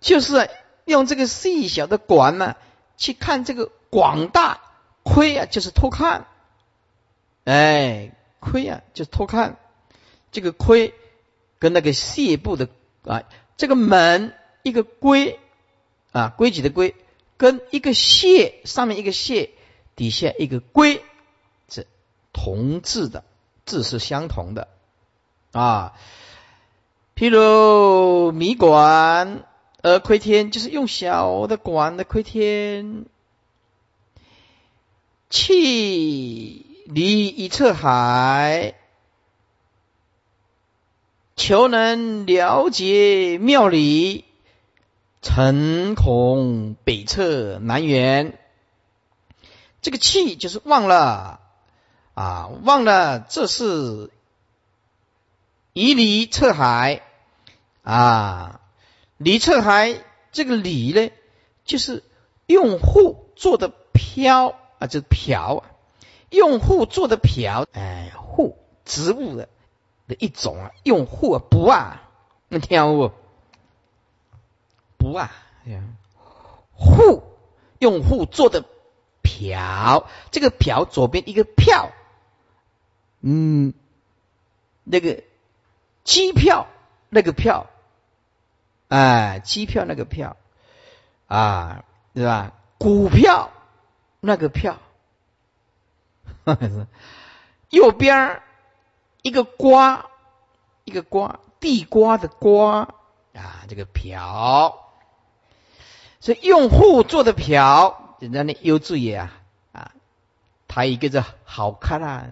[0.00, 0.50] 就是
[0.84, 2.56] 用这个细小的管呢
[2.96, 4.60] 去看这个广大，
[5.02, 6.26] 窥啊就是偷看，
[7.44, 9.56] 哎，窥啊就是偷看，
[10.32, 10.94] 这个窥
[11.58, 12.68] 跟那个谢部的
[13.04, 13.22] 啊
[13.56, 14.34] 这个门。
[14.64, 15.38] 一个规
[16.10, 16.94] 啊，规矩的规，
[17.38, 19.50] 跟一个谢上面一个谢，
[19.94, 21.02] 底下一个规，
[21.70, 21.86] 是
[22.34, 23.24] 同字的，
[23.64, 24.68] 字是相同的
[25.52, 25.94] 啊。
[27.14, 29.44] 譬如米管
[29.82, 33.06] 而窥天，就是用小的管的窥天。
[35.30, 38.74] 气离一侧海，
[41.36, 44.24] 求能了解妙理，
[45.20, 48.32] 诚恐北侧南辕。
[49.80, 51.40] 这个气就是忘了
[52.14, 54.10] 啊，忘了这是
[55.72, 57.02] 以离侧海
[57.82, 58.60] 啊，
[59.18, 59.94] 离侧海
[60.32, 61.10] 这个李呢，
[61.64, 62.02] 就是
[62.46, 64.58] 用户做的漂。
[64.78, 65.64] 啊，就是瓢，
[66.30, 69.48] 用户做的瓢，哎，户植物的
[70.06, 72.08] 的一种啊，用户啊，不啊，
[72.46, 73.10] 那听不？
[74.98, 75.32] 不啊，
[76.70, 77.24] 户
[77.80, 78.66] 用户做的
[79.20, 81.90] 瓢，这个瓢左边一个票，
[83.20, 83.74] 嗯，
[84.84, 85.24] 那个
[86.04, 86.68] 机票
[87.08, 87.66] 那个票，
[88.88, 90.36] 哎，机票那个票
[91.26, 91.84] 啊，
[92.14, 92.52] 对吧？
[92.78, 93.50] 股票。
[94.20, 94.78] 那个票，
[97.70, 98.42] 右边
[99.22, 100.06] 一个瓜，
[100.82, 102.80] 一个瓜，地瓜的瓜
[103.32, 104.90] 啊，这个瓢，
[106.18, 109.92] 所以用户做的瓢，人家那优质也啊啊，
[110.66, 112.26] 他一个字好看啊，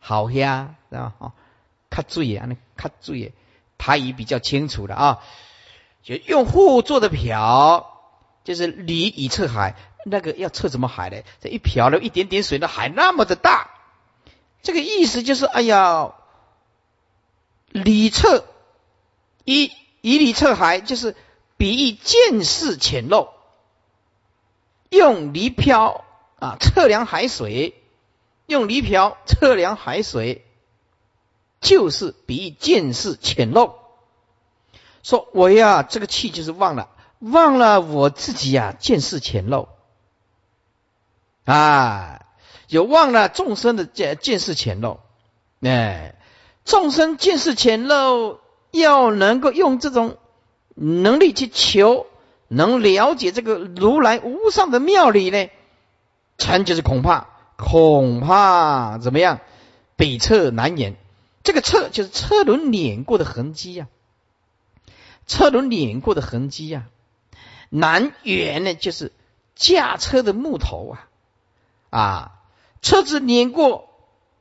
[0.00, 1.14] 好香是吧？
[1.18, 1.32] 哦，
[1.88, 3.32] 看注意啊，那看注意，
[3.84, 5.18] 他也比较清楚的啊，
[6.02, 8.00] 就用户做的瓢，
[8.42, 9.76] 就是离以测海。
[10.06, 11.18] 那个要测什么海呢？
[11.42, 13.70] 这一瓢了一点点水的海那么的大，
[14.62, 16.14] 这个意思就是，哎呀，
[17.72, 18.46] 里测
[19.44, 19.70] 以
[20.00, 21.14] 以里测海，就是
[21.58, 23.28] 比喻见识浅陋，
[24.88, 26.06] 用离漂
[26.38, 27.74] 啊测量海水，
[28.46, 30.43] 用离漂测量海水，
[31.64, 33.72] 就是比见识浅陋。
[35.02, 39.66] 说我呀，这个气就是忘了，忘了我自己呀，见识浅陋。
[41.44, 42.20] 啊，
[42.68, 44.98] 就忘了众生的见见识浅陋，
[45.60, 46.14] 哎，
[46.64, 48.38] 众生见识浅陋，
[48.70, 50.16] 要能够用这种
[50.74, 52.06] 能力去求，
[52.48, 55.48] 能了解这个如来无上的妙理呢？
[56.38, 59.40] 禅就是恐怕，恐怕怎么样？
[59.96, 60.96] 北侧难言，
[61.44, 63.86] 这个侧就是车轮碾过的痕迹呀，
[65.28, 66.86] 车轮碾过的痕迹呀，
[67.68, 69.12] 南辕呢就是
[69.54, 71.08] 驾车的木头啊。
[71.90, 72.32] 啊，
[72.82, 73.88] 车子碾过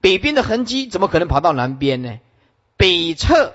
[0.01, 2.17] 北边的痕迹，怎么可能跑到南边呢？
[2.77, 3.53] 北侧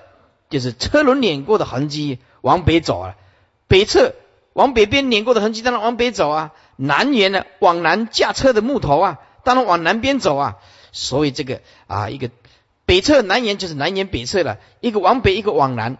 [0.49, 3.15] 就是车轮碾过的痕迹，往北走啊。
[3.67, 4.15] 北侧
[4.53, 6.53] 往北边碾过的痕迹，当然往北走啊。
[6.77, 10.57] 南辕呢，往南驾车的木头啊，当然往南边走啊。
[10.93, 12.31] 所以这个啊，一个
[12.89, 15.99] 北侧南辕就是南辕北侧了，一个往北，一个往南，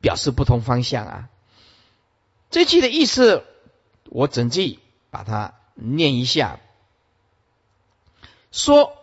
[0.00, 1.28] 表示不同方向啊。
[2.48, 3.44] 这句的意思，
[4.08, 4.78] 我整句
[5.10, 6.60] 把它念一下。
[8.52, 8.94] 说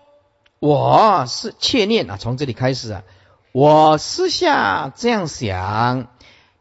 [0.57, 3.03] 我是切念啊，从这里开始啊，
[3.51, 6.07] 我私下这样想：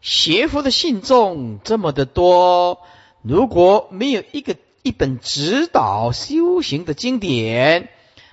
[0.03, 2.83] 邪佛的信众这么的多，
[3.23, 7.89] 如果没有一个一本指导修行的经典，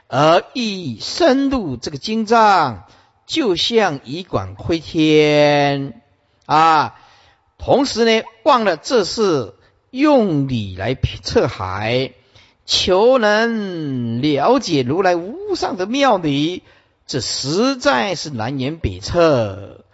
[0.08, 2.84] 而一深入这个经藏，
[3.26, 6.02] 就像以管窥天
[6.46, 6.96] 啊，
[7.58, 9.56] 同时呢，忘了这是
[9.90, 12.14] 用理来测海。
[12.68, 16.64] 求能了解如来无上的妙理，
[17.06, 19.86] 这实在是南辕北辙，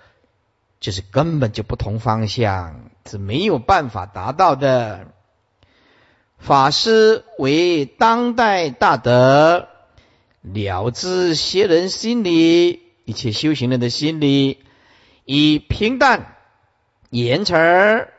[0.79, 5.07] 就是根本就不同方向，是没有办法达到的。
[6.37, 9.67] 法师为当代大德，
[10.41, 14.59] 了知邪人心理，一切修行人的心理，
[15.25, 16.37] 以平淡
[17.09, 18.13] 言辞儿。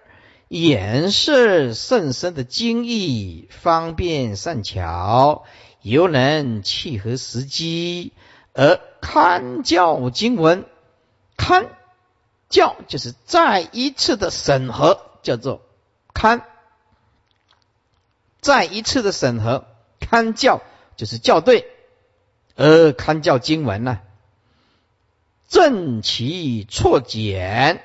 [0.48, 5.44] 演示甚深的经义，方便善巧，
[5.80, 8.12] 犹能契合时机，
[8.52, 10.66] 而堪教经文，
[11.38, 11.70] 堪
[12.50, 15.62] 教就是再一次的审核，叫做
[16.12, 16.44] 堪，
[18.42, 19.64] 再一次的审核，
[20.00, 20.60] 堪教
[20.96, 21.64] 就是校对，
[22.56, 24.00] 而堪教经文呢，
[25.48, 27.82] 正其错简，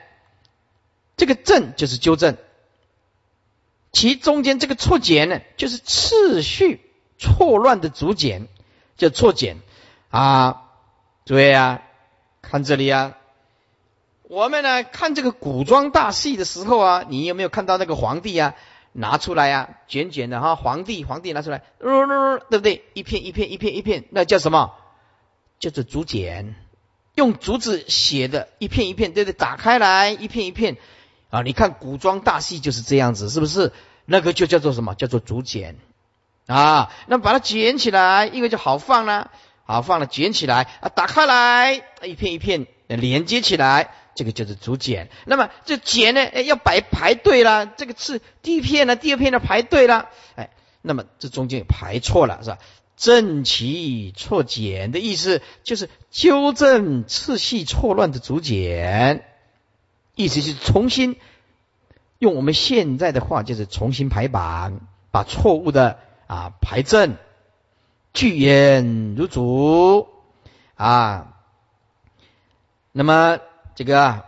[1.16, 2.38] 这个正就是纠正。
[3.92, 6.82] 其中间这个错简呢，就是次序
[7.18, 8.48] 错乱的竹简，
[8.98, 9.58] 叫错简
[10.10, 10.64] 啊。
[11.26, 11.82] 诸位啊，
[12.42, 13.18] 看这里啊，
[14.24, 18.56] 我们呢看这个古装大戏的时候啊，你有没有看到那个皇帝啊
[19.00, 22.84] 拿出来啊，卷卷的哈，皇帝皇帝拿出来，对不对？
[22.96, 24.74] 一片一片一片一片，那叫什么？
[25.60, 26.56] 叫做竹简，
[27.14, 29.38] 用竹子写的，一片一片，对不对？
[29.38, 30.78] 打开来，一片一片
[31.30, 31.44] 啊！
[31.44, 33.72] 你看古装大戏就是这样子，是不是？
[34.06, 34.96] 那个就叫做什么？
[34.96, 35.76] 叫做竹简
[36.48, 36.92] 啊！
[37.06, 39.30] 那把它卷起来，因为就好放了，
[39.64, 45.10] 好放了，卷起来啊，打开来，一片一片连接起来，这个就是竹简。
[45.26, 50.50] 那么这简呢，哎，要摆排队了，这个是第一片呢，第二片呢排队了，哎，
[50.82, 52.58] 那么这中间排错了，是吧？
[52.98, 59.24] 正其错简的意思就是纠正次序错乱的竹简，
[60.16, 61.18] 意思是重新
[62.18, 64.80] 用我们现在的话就是重新排版，
[65.12, 67.18] 把错误的啊排正，
[68.14, 70.08] 句言如竹
[70.74, 71.36] 啊。
[72.92, 73.38] 那么
[73.78, 74.26] 这个啊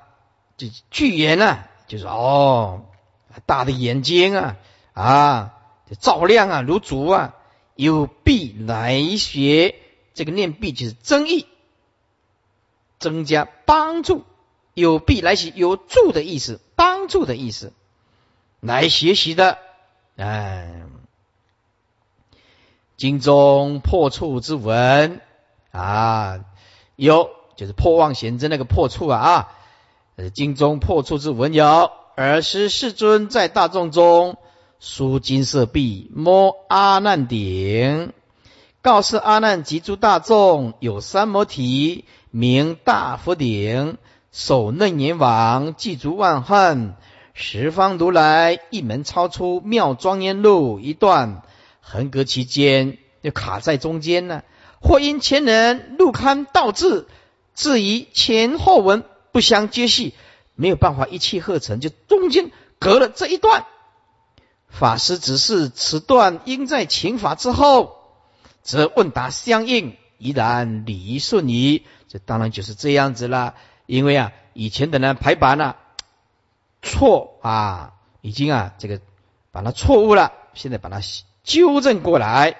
[0.57, 2.85] 这句言呢，就是哦
[3.47, 4.57] 大的眼睛啊
[4.93, 5.55] 啊
[5.99, 7.33] 照亮啊如烛啊。
[7.73, 9.73] 有必来学，
[10.13, 11.47] 这个念必就是增益，
[12.99, 14.25] 增加帮助。
[14.73, 17.71] 有必来学，有助的意思，帮助的意思，
[18.59, 19.59] 来学习的。
[20.17, 20.91] 嗯，
[22.97, 25.21] 经中破处之文
[25.71, 26.43] 啊，
[26.97, 27.29] 有
[27.59, 29.49] 就是破妄显真那个破处啊啊，
[30.33, 34.37] 经中破处之文有，尔时世尊在大众中。
[34.79, 38.13] 书金色壁，摸阿难顶，
[38.81, 43.97] 告示阿难及诸大众：有三摩提，名大佛顶，
[44.31, 46.93] 手嫩阎王，具足万恨，
[47.33, 51.41] 十方如来一门超出妙庄严路一段，
[51.81, 54.43] 横隔其间，就卡在中间呢。
[54.81, 57.05] 或因前人入堪倒置，
[57.59, 59.03] 质疑前后文
[59.33, 60.13] 不相接续，
[60.55, 63.65] 没有办法一气呵成，就中间隔了这一段。
[64.69, 67.97] 法师只是此段应在请法之后，
[68.63, 71.85] 则问答相应，依然理顺矣。
[72.07, 73.55] 这当然就是这样子了。
[73.85, 75.75] 因为啊，以前的人排版呢
[76.81, 79.01] 错啊，已经啊这个
[79.51, 81.01] 把它错误了，现在把它
[81.43, 82.55] 纠正过来。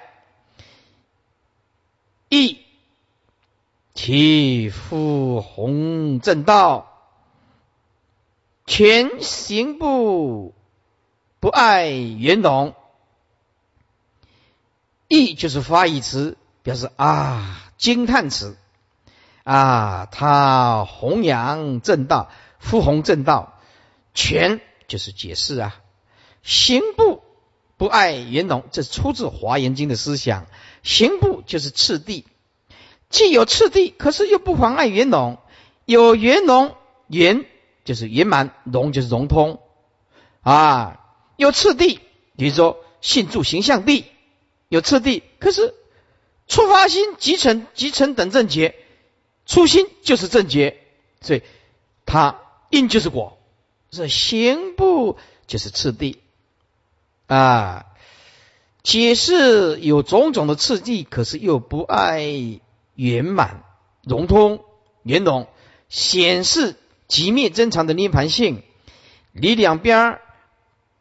[2.28, 2.58] 一
[3.94, 6.86] 其复弘正道，
[8.66, 10.54] 全行不。
[11.40, 12.74] 不爱圆融，
[15.08, 18.58] 意就是发语词，表示啊惊叹词
[19.42, 23.58] 啊，他弘扬正道，复弘正道，
[24.12, 25.80] 全就是解释啊。
[26.42, 27.22] 行不
[27.78, 30.46] 不爱圆融，这是出自华严经的思想。
[30.82, 32.26] 行不就是次第，
[33.10, 35.38] 既有次第，可是又不妨碍圆融，
[35.84, 36.74] 有圆融
[37.08, 37.44] 圆
[37.84, 39.60] 就是圆满，融就是融通
[40.40, 40.96] 啊。
[41.36, 41.98] 有次第，
[42.36, 44.04] 比如说信住形象地
[44.68, 45.74] 有次第，可是
[46.46, 48.74] 触发心集成集成等正觉，
[49.44, 50.78] 初心就是正觉，
[51.20, 51.42] 所以
[52.06, 52.40] 它
[52.70, 53.38] 因就是果，
[53.90, 56.20] 是行不就是次第
[57.26, 57.86] 啊。
[58.82, 62.60] 解释有种种的次第，可是又不爱
[63.00, 63.64] 圆满
[64.02, 64.62] 融通
[65.02, 65.46] 圆融，
[65.88, 66.76] 显示
[67.08, 68.62] 极灭真常的涅盘性，
[69.32, 70.20] 离两边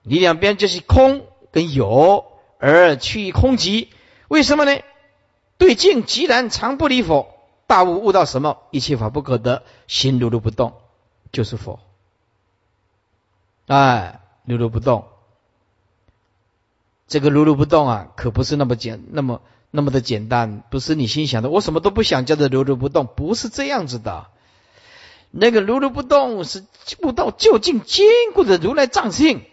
[0.04, 2.26] 你两边就是空跟有，
[2.58, 3.90] 而去空极，
[4.30, 4.82] 为什么呢？
[5.58, 7.28] 对境极然常不离佛，
[7.68, 8.60] 大悟悟到什么？
[8.72, 10.76] 一切法不可得，心如如不动，
[11.34, 11.82] 就是佛。
[13.68, 15.10] 哎，如如不动，
[17.08, 19.42] 这个如如不动啊，可不是那么简那么
[19.72, 24.28] 那么的简单，不是你心想的，我什么都不想，叫做如如不动，不是这样子的。
[25.32, 26.66] 那个如如不动是
[27.04, 29.44] 悟到究竟坚固的如来藏性。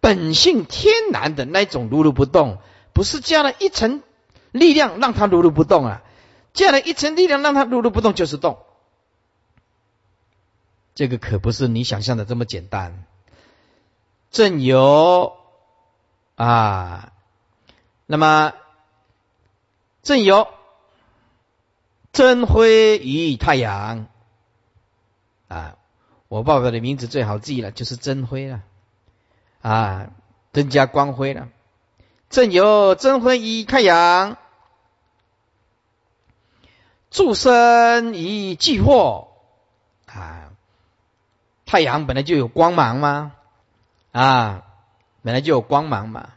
[0.00, 2.58] 本性天然的那种如如不动，
[2.92, 4.02] 不是加了一层
[4.50, 6.02] 力量让它如如不动啊，
[6.52, 8.58] 加了一层力量让它如如不动就是动，
[10.94, 13.04] 这个可不是你想象的这么简单。
[14.30, 15.34] 正有
[16.34, 17.12] 啊，
[18.06, 18.52] 那么
[20.02, 20.48] 正有
[22.12, 24.06] 真辉与太阳
[25.48, 25.76] 啊，
[26.28, 28.62] 我爸爸的名字最好记了，就是真辉了。
[29.60, 30.10] 啊，
[30.52, 31.48] 增加光辉了。
[32.30, 34.36] 正有真辉以太阳，
[37.10, 39.28] 助生以聚惑。
[40.06, 40.50] 啊，
[41.64, 43.32] 太阳本来就有光芒吗？
[44.10, 44.64] 啊，
[45.22, 46.30] 本来就有光芒嘛。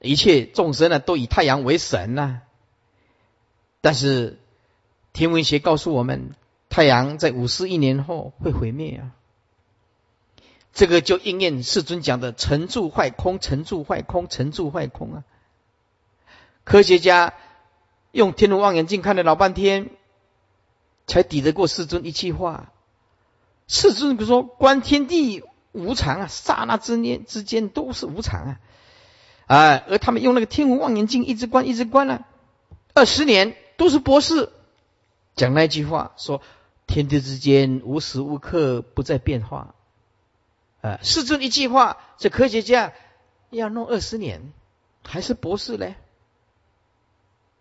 [0.00, 2.40] 一切众生呢，都以太阳为神呐。
[3.84, 4.38] 但是
[5.12, 6.34] 天文学告诉我们，
[6.70, 9.12] 太阳在五十亿年后会毁灭啊。
[10.72, 15.24] 这个就应验世尊讲的“成住坏空，成住坏空，成住坏空”啊！
[16.64, 17.34] 科学家
[18.10, 19.90] 用天文望远镜看了老半天，
[21.06, 22.72] 才抵得过世尊一句话。
[23.68, 28.60] 世尊比如说观天地无常啊，刹那之念之间都是无常啊，
[29.44, 32.26] 哎，而他们用那个天文望远镜一直观一直观了
[32.94, 34.50] 二十年，都是博士
[35.36, 36.42] 讲那句话说
[36.86, 39.74] 天地之间无时无刻不在变化。
[40.80, 42.92] 啊，世尊一句话，这科学家
[43.48, 44.52] 要弄二十年，
[45.02, 45.96] 还是博士嘞？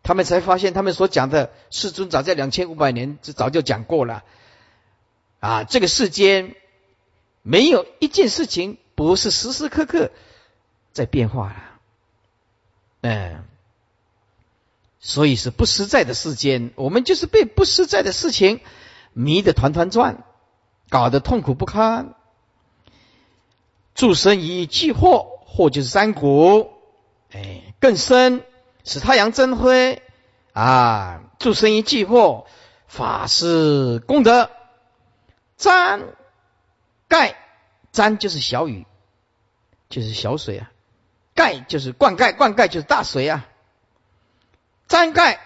[0.04, 4.26] 他们才发现，他们所讲的世尊早在两千五百年就早就讲过了。
[5.40, 6.58] 啊，这个世间
[7.42, 10.12] 没有一件事情不是时时刻刻
[10.92, 11.64] 在变化了。
[13.00, 13.46] 嗯，
[15.06, 18.62] 所以是不实在的世间，我们就是被不实在的事情
[19.12, 20.24] 迷得团团转，
[20.88, 22.16] 搞得痛苦不堪。
[23.96, 26.72] 助生于既惑，惑就是三谷，
[27.34, 28.46] 哎，更深
[28.86, 30.02] 使太阳增辉
[30.54, 31.24] 啊！
[31.38, 32.46] 助生于既惑，
[32.88, 34.50] 法是功德。
[35.58, 36.16] 沾
[37.10, 37.36] 盖
[37.92, 38.88] 沾就是小雨，
[39.90, 40.72] 就是小水啊；
[41.36, 43.50] 盖就是灌溉，灌溉就是大水啊。
[44.88, 45.40] 沾盖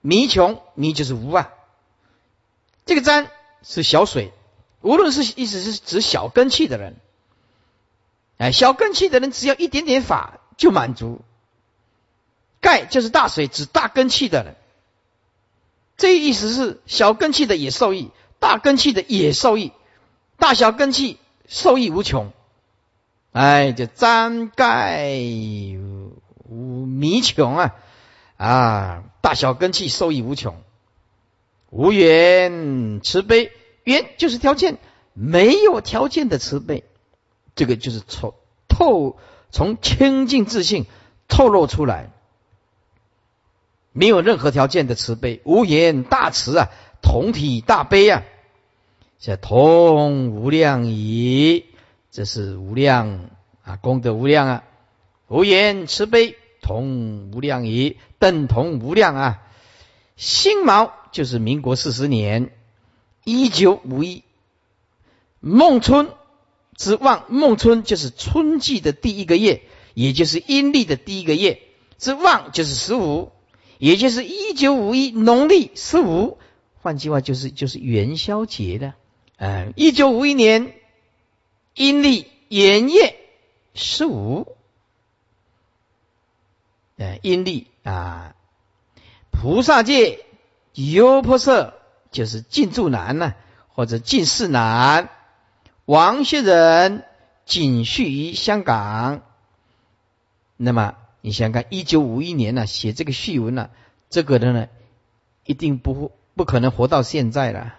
[0.00, 1.50] 迷穷，迷就是无啊。
[2.84, 3.30] 这个沾
[3.62, 4.32] 是小水，
[4.80, 6.96] 无论是意思是指小根器的人。
[8.38, 11.20] 哎，小根器的人只要一点点法就满足。
[12.60, 14.56] 盖就是大水，指大根器的人。
[15.96, 19.72] 这意思是小根器的也受益，大根器的也受益，
[20.36, 21.18] 大小根器
[21.48, 22.32] 受益无穷。
[23.32, 25.18] 哎，就沾盖
[26.48, 27.74] 无弥穷啊
[28.36, 29.04] 啊！
[29.22, 30.62] 大小根器受益无穷，
[31.70, 33.50] 无缘慈悲，
[33.82, 34.78] 缘就是条件，
[35.14, 36.84] 没有条件的慈悲。
[37.56, 38.34] 这个就是从
[38.68, 39.16] 透
[39.50, 40.86] 从清净自信
[41.26, 42.10] 透露出来，
[43.92, 46.68] 没有任何条件的慈悲，无言大慈啊，
[47.02, 48.22] 同体大悲啊，
[49.18, 51.64] 这同无量矣，
[52.12, 53.30] 这是无量
[53.64, 54.64] 啊，功德无量啊，
[55.26, 59.42] 无言慈悲同无量矣，等同无量啊。
[60.16, 62.50] 辛卯就是民国四十年，
[63.22, 64.24] 一九五一，
[65.38, 66.08] 孟春。
[66.76, 69.62] 之望孟春就是春季的第一个月，
[69.94, 71.60] 也就是阴历的第一个月。
[71.98, 73.30] 之望就是十五，
[73.78, 76.38] 也就是一九五一农历十五。
[76.82, 78.94] 换句话就是就是元宵节的。
[79.36, 80.74] 嗯，一九五一年
[81.74, 83.14] 阴历元月
[83.74, 84.56] 十五。
[86.96, 88.34] 呃，阴历啊，
[89.30, 90.24] 菩萨界
[90.72, 91.74] 优婆塞
[92.10, 93.34] 就是进驻男呢，
[93.68, 95.10] 或者进士男。
[95.84, 97.04] 王学仁
[97.44, 99.22] 仅续于香港，
[100.56, 103.70] 那么你想看，一九五一年呢写这个序文呢，
[104.10, 104.68] 这个人呢
[105.44, 107.74] 一定不不可能活到现在了。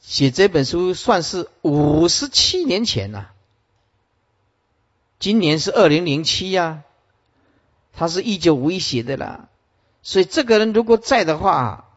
[0.00, 3.32] 写这本书算是五十七年前了，
[5.18, 6.82] 今年是二零零七呀，
[7.92, 9.48] 他是一九五一写的啦，
[10.02, 11.88] 所以这个人如果在的话，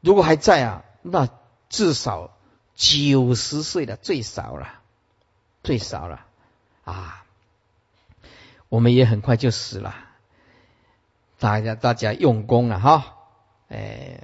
[0.00, 1.28] 如果还在啊，那
[1.68, 2.30] 至少。
[2.76, 4.80] 九十岁了，最少了，
[5.62, 6.26] 最少了
[6.82, 7.24] 啊！
[8.68, 9.94] 我们也很快就死了。
[11.38, 13.14] 大家大家用功了哈，
[13.68, 14.22] 哎，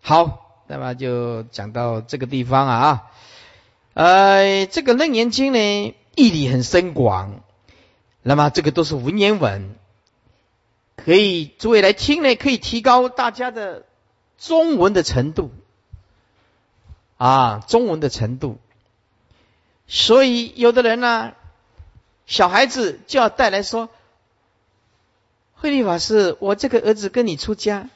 [0.00, 3.10] 好，那么就讲到这个地方啊。
[3.94, 7.44] 呃，这个楞严经呢，义理很深广，
[8.22, 9.76] 那么这个都是文言文，
[10.96, 13.84] 可以诸位来听呢，可以提高大家的
[14.36, 15.52] 中文的程度。
[17.18, 18.58] 啊，中文的程度，
[19.86, 21.32] 所以有的人呢，
[22.26, 23.88] 小孩子就要带来说
[25.56, 27.88] ：“慧律法师，我这个儿子跟你出家，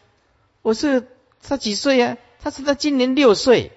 [0.62, 1.06] 我是
[1.42, 2.16] 他几岁呀？
[2.40, 3.72] 他是他今年六岁。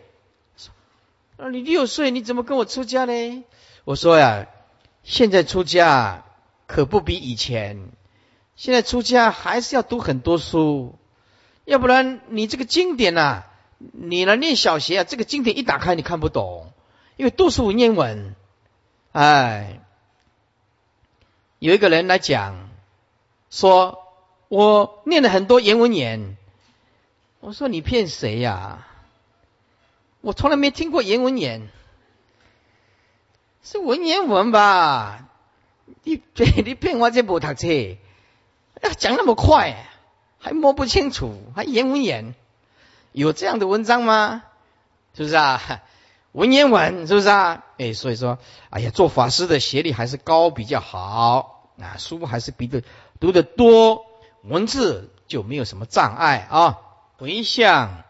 [1.36, 3.44] 那，你六岁你怎么跟我出家呢？
[3.84, 4.48] 我说呀，
[5.04, 6.26] 现在出家
[6.68, 7.90] 可不比以前，
[8.56, 10.98] 现在出家还是要读很多书，
[11.66, 13.46] 要不然你这个经典呐。”
[13.92, 16.72] 你来念小学啊，这个经典一打开你看不懂，
[17.18, 18.34] 因为都是文言文。
[19.12, 19.82] 哎，
[21.60, 22.70] 有一个人来讲，
[23.50, 24.08] 说
[24.48, 26.38] 我念了很多言文言，
[27.42, 28.88] 我说你骗谁呀？
[30.22, 31.68] 我从来没听过言文言，
[33.64, 35.30] 是文言文吧？
[36.04, 37.68] 你你骗我这不读册，
[38.98, 39.86] 讲那么快，
[40.38, 42.36] 还摸不清楚，还言文言。
[43.14, 44.44] 有这样的文章吗？
[45.16, 45.82] 是不是啊？
[46.34, 47.64] 文言文是不是啊？
[47.78, 48.38] 哎，所以说，
[48.70, 52.84] 哎呀，做法师的学历还是高比较好啊，书还是比的
[53.22, 54.06] 读的多，
[54.42, 56.80] 文字就没有什么障碍啊。
[57.18, 58.04] 回向